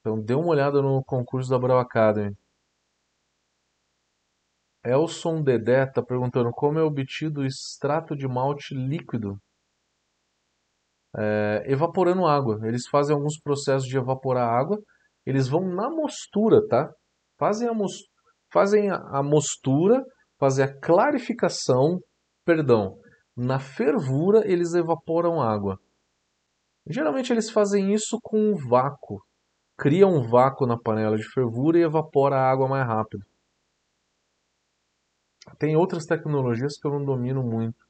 Então 0.00 0.20
dê 0.20 0.34
uma 0.34 0.48
olhada 0.48 0.80
no 0.80 1.04
concurso 1.04 1.50
da 1.50 1.58
Brau 1.58 1.78
Academy. 1.78 2.34
Elson 4.84 5.42
Dedé 5.42 5.84
está 5.84 6.02
perguntando 6.02 6.50
como 6.50 6.78
é 6.78 6.82
obtido 6.82 7.42
o 7.42 7.46
extrato 7.46 8.16
de 8.16 8.26
malte 8.26 8.74
líquido 8.74 9.38
é, 11.16 11.62
evaporando 11.66 12.26
água. 12.26 12.58
Eles 12.66 12.88
fazem 12.88 13.14
alguns 13.14 13.38
processos 13.38 13.86
de 13.86 13.96
evaporar 13.96 14.48
água. 14.48 14.78
Eles 15.24 15.46
vão 15.46 15.62
na 15.68 15.88
mostura, 15.88 16.66
tá? 16.68 16.90
Fazem 17.38 17.68
a, 17.68 17.74
mos 17.74 17.92
fazem 18.52 18.90
a 18.90 19.22
mostura, 19.22 20.02
fazem 20.38 20.64
a 20.64 20.80
clarificação, 20.80 22.00
perdão, 22.44 22.98
na 23.36 23.58
fervura 23.58 24.42
eles 24.46 24.74
evaporam 24.74 25.40
água. 25.40 25.78
Geralmente 26.86 27.32
eles 27.32 27.50
fazem 27.50 27.92
isso 27.92 28.18
com 28.22 28.38
um 28.38 28.54
vácuo. 28.54 29.22
Cria 29.76 30.06
um 30.06 30.28
vácuo 30.28 30.66
na 30.66 30.78
panela 30.78 31.16
de 31.16 31.24
fervura 31.24 31.78
e 31.78 31.82
evapora 31.82 32.36
a 32.36 32.50
água 32.50 32.68
mais 32.68 32.86
rápido. 32.86 33.24
Tem 35.58 35.76
outras 35.76 36.06
tecnologias 36.06 36.76
que 36.78 36.86
eu 36.86 36.92
não 36.92 37.04
domino 37.04 37.42
muito. 37.42 37.84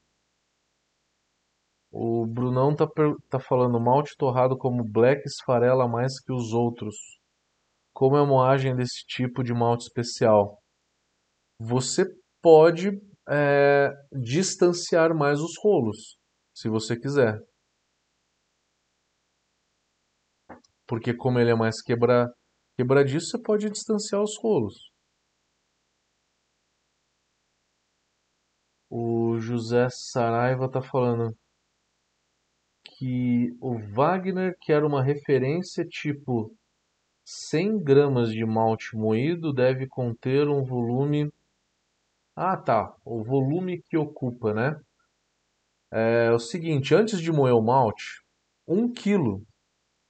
O 1.91 2.25
Brunão 2.25 2.75
tá, 2.75 2.87
tá 3.29 3.39
falando 3.39 3.79
malte 3.79 4.15
torrado 4.17 4.57
como 4.57 4.83
black 4.83 5.27
esfarela 5.27 5.87
mais 5.87 6.19
que 6.19 6.33
os 6.33 6.51
outros. 6.51 6.95
Como 7.93 8.17
é 8.17 8.21
a 8.21 8.25
moagem 8.25 8.75
desse 8.75 9.05
tipo 9.05 9.43
de 9.43 9.53
malte 9.53 9.81
especial? 9.81 10.59
Você 11.59 12.05
pode 12.41 12.99
é, 13.29 13.89
distanciar 14.11 15.13
mais 15.15 15.39
os 15.39 15.57
rolos, 15.61 16.17
se 16.53 16.69
você 16.69 16.97
quiser. 16.99 17.39
Porque 20.87 21.13
como 21.13 21.39
ele 21.39 21.51
é 21.51 21.55
mais 21.55 21.81
quebra, 21.81 22.31
quebradiço, 22.75 23.27
você 23.27 23.41
pode 23.41 23.69
distanciar 23.69 24.21
os 24.21 24.37
rolos. 24.37 24.75
O 28.89 29.39
José 29.39 29.87
Saraiva 29.89 30.65
está 30.65 30.81
falando 30.81 31.35
que 32.85 33.49
o 33.59 33.79
Wagner 33.93 34.55
quer 34.61 34.83
uma 34.83 35.03
referência 35.03 35.83
tipo 35.85 36.55
100 37.25 37.81
gramas 37.83 38.29
de 38.29 38.45
malte 38.45 38.95
moído 38.95 39.53
deve 39.53 39.87
conter 39.87 40.47
um 40.47 40.63
volume 40.63 41.31
ah, 42.35 42.57
tá. 42.57 42.93
O 43.05 43.23
volume 43.23 43.81
que 43.89 43.97
ocupa, 43.97 44.53
né? 44.53 44.79
É 45.91 46.31
o 46.31 46.39
seguinte, 46.39 46.95
antes 46.95 47.21
de 47.21 47.31
moer 47.31 47.53
o 47.53 47.61
malte, 47.61 48.21
um 48.67 48.91
quilo, 48.91 49.43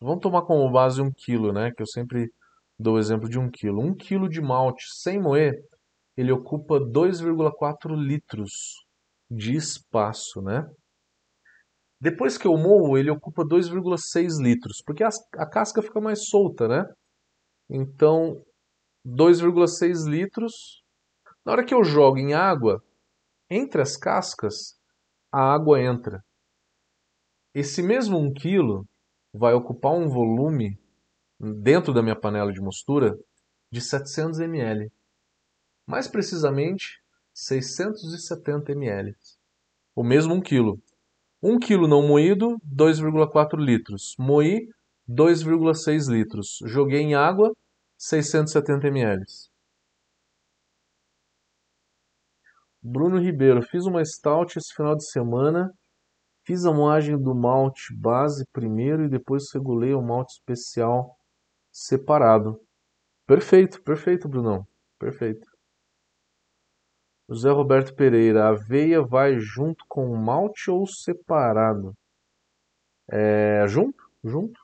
vamos 0.01 0.21
tomar 0.21 0.43
como 0.43 0.71
base 0.71 1.01
um 1.01 1.11
quilo, 1.11 1.51
né? 1.51 1.71
Que 1.71 1.81
eu 1.81 1.87
sempre 1.87 2.31
dou 2.79 2.95
o 2.95 2.99
exemplo 2.99 3.29
de 3.29 3.39
um 3.39 3.49
quilo. 3.49 3.81
Um 3.81 3.95
quilo 3.95 4.29
de 4.29 4.41
malte 4.41 4.85
sem 5.01 5.19
moer, 5.19 5.61
ele 6.15 6.31
ocupa 6.31 6.79
2,4 6.79 7.95
litros 7.95 8.85
de 9.29 9.55
espaço, 9.55 10.41
né? 10.41 10.65
Depois 11.99 12.37
que 12.37 12.45
eu 12.45 12.57
moo, 12.57 12.97
ele 12.97 13.09
ocupa 13.09 13.43
2,6 13.43 14.41
litros, 14.41 14.81
porque 14.85 15.03
a, 15.03 15.09
a 15.37 15.45
casca 15.49 15.81
fica 15.81 16.01
mais 16.01 16.27
solta, 16.27 16.67
né? 16.67 16.85
Então, 17.69 18.43
2,6 19.05 20.05
litros. 20.09 20.82
Na 21.45 21.51
hora 21.51 21.65
que 21.65 21.73
eu 21.73 21.83
jogo 21.83 22.17
em 22.17 22.33
água, 22.33 22.81
entre 23.49 23.81
as 23.81 23.97
cascas, 23.97 24.79
a 25.31 25.53
água 25.53 25.81
entra. 25.81 26.23
Esse 27.53 27.83
mesmo 27.83 28.17
1 28.17 28.33
kg 28.33 28.83
vai 29.33 29.53
ocupar 29.53 29.91
um 29.91 30.07
volume 30.07 30.79
dentro 31.61 31.93
da 31.93 32.01
minha 32.01 32.15
panela 32.15 32.53
de 32.53 32.61
mostura 32.61 33.17
de 33.69 33.81
700 33.81 34.39
ml. 34.39 34.89
Mais 35.85 36.07
precisamente, 36.07 37.01
670 37.33 38.71
ml. 38.71 39.13
O 39.93 40.03
mesmo 40.03 40.33
1 40.35 40.41
kg. 40.41 40.81
1 41.41 41.59
kg 41.59 41.87
não 41.89 42.07
moído, 42.07 42.57
2,4 42.65 43.57
litros. 43.57 44.15
Moí, 44.17 44.69
2,6 45.09 46.09
litros. 46.09 46.59
Joguei 46.65 47.01
em 47.01 47.15
água, 47.15 47.51
670 47.97 48.87
ml. 48.87 49.25
Bruno 52.85 53.17
Ribeiro, 53.17 53.61
fiz 53.61 53.85
uma 53.85 54.03
stout 54.03 54.57
esse 54.57 54.73
final 54.73 54.93
de 54.93 55.09
semana. 55.09 55.73
Fiz 56.45 56.65
a 56.65 56.73
moagem 56.73 57.17
do 57.17 57.33
malte 57.33 57.95
base 57.95 58.45
primeiro 58.51 59.05
e 59.05 59.09
depois 59.09 59.45
regulei 59.53 59.93
o 59.93 60.01
malte 60.01 60.33
especial 60.33 61.15
separado. 61.71 62.59
Perfeito, 63.25 63.81
perfeito, 63.81 64.27
Brunão. 64.27 64.67
Perfeito. 64.99 65.47
José 67.29 67.49
Roberto 67.49 67.95
Pereira, 67.95 68.43
a 68.43 68.49
aveia 68.49 69.01
vai 69.01 69.39
junto 69.39 69.85
com 69.87 70.11
o 70.11 70.17
malte 70.17 70.69
ou 70.69 70.85
separado? 70.85 71.95
É, 73.09 73.65
junto, 73.65 74.03
junto. 74.21 74.59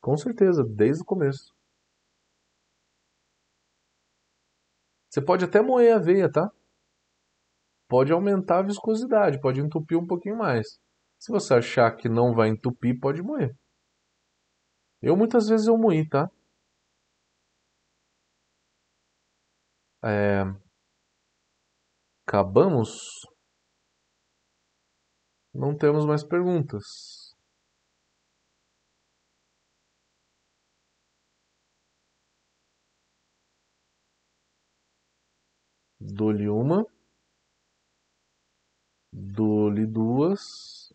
Com 0.00 0.16
certeza, 0.16 0.62
desde 0.62 1.02
o 1.02 1.04
começo. 1.04 1.52
Você 5.10 5.20
pode 5.20 5.44
até 5.44 5.60
moer 5.60 5.94
a 5.94 5.96
aveia, 5.96 6.30
tá? 6.30 6.48
Pode 7.94 8.12
aumentar 8.12 8.58
a 8.58 8.62
viscosidade, 8.62 9.40
pode 9.40 9.60
entupir 9.60 9.96
um 9.96 10.04
pouquinho 10.04 10.36
mais. 10.36 10.66
Se 11.16 11.30
você 11.30 11.54
achar 11.54 11.94
que 11.96 12.08
não 12.08 12.34
vai 12.34 12.48
entupir, 12.48 12.98
pode 12.98 13.22
moer. 13.22 13.54
Eu 15.00 15.16
muitas 15.16 15.48
vezes 15.48 15.68
eu 15.68 15.78
moí, 15.78 16.04
tá? 16.08 16.28
É... 20.02 20.42
Acabamos? 22.26 23.20
Não 25.54 25.76
temos 25.76 26.04
mais 26.04 26.24
perguntas. 26.24 26.82
Dou-lhe 36.00 36.48
uma. 36.48 36.93
Duas. 40.34 40.92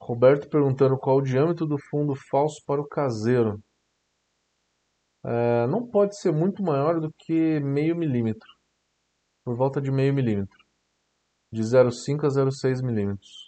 Roberto 0.00 0.48
perguntando 0.48 0.98
qual 0.98 1.18
o 1.18 1.22
diâmetro 1.22 1.66
do 1.66 1.76
fundo 1.90 2.14
falso 2.30 2.62
para 2.64 2.80
o 2.80 2.88
caseiro. 2.88 3.62
É, 5.24 5.66
não 5.66 5.86
pode 5.86 6.18
ser 6.18 6.32
muito 6.32 6.62
maior 6.62 6.98
do 6.98 7.12
que 7.12 7.60
meio 7.60 7.94
milímetro. 7.94 8.48
Por 9.44 9.54
volta 9.54 9.80
de 9.80 9.90
meio 9.90 10.14
milímetro. 10.14 10.58
De 11.52 11.62
0,5 11.62 12.24
a 12.24 12.28
0,6 12.28 12.82
milímetros. 12.82 13.47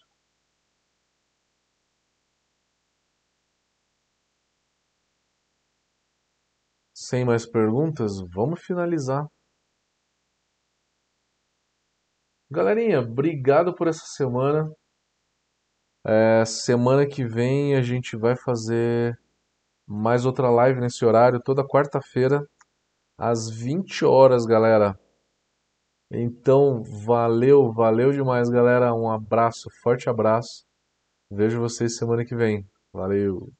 Sem 7.10 7.24
mais 7.24 7.44
perguntas, 7.44 8.20
vamos 8.32 8.60
finalizar. 8.60 9.26
Galerinha, 12.48 13.00
obrigado 13.00 13.74
por 13.74 13.88
essa 13.88 14.06
semana. 14.06 14.72
É, 16.06 16.44
semana 16.44 17.04
que 17.04 17.26
vem 17.26 17.74
a 17.74 17.82
gente 17.82 18.16
vai 18.16 18.36
fazer 18.36 19.18
mais 19.88 20.24
outra 20.24 20.48
live 20.50 20.80
nesse 20.80 21.04
horário, 21.04 21.42
toda 21.42 21.66
quarta-feira, 21.66 22.46
às 23.18 23.50
20 23.50 24.04
horas, 24.04 24.46
galera. 24.46 24.96
Então, 26.12 26.80
valeu, 26.84 27.72
valeu 27.72 28.12
demais, 28.12 28.48
galera. 28.48 28.94
Um 28.94 29.10
abraço, 29.10 29.68
forte 29.82 30.08
abraço. 30.08 30.64
Vejo 31.28 31.58
vocês 31.58 31.96
semana 31.96 32.24
que 32.24 32.36
vem. 32.36 32.64
Valeu. 32.92 33.52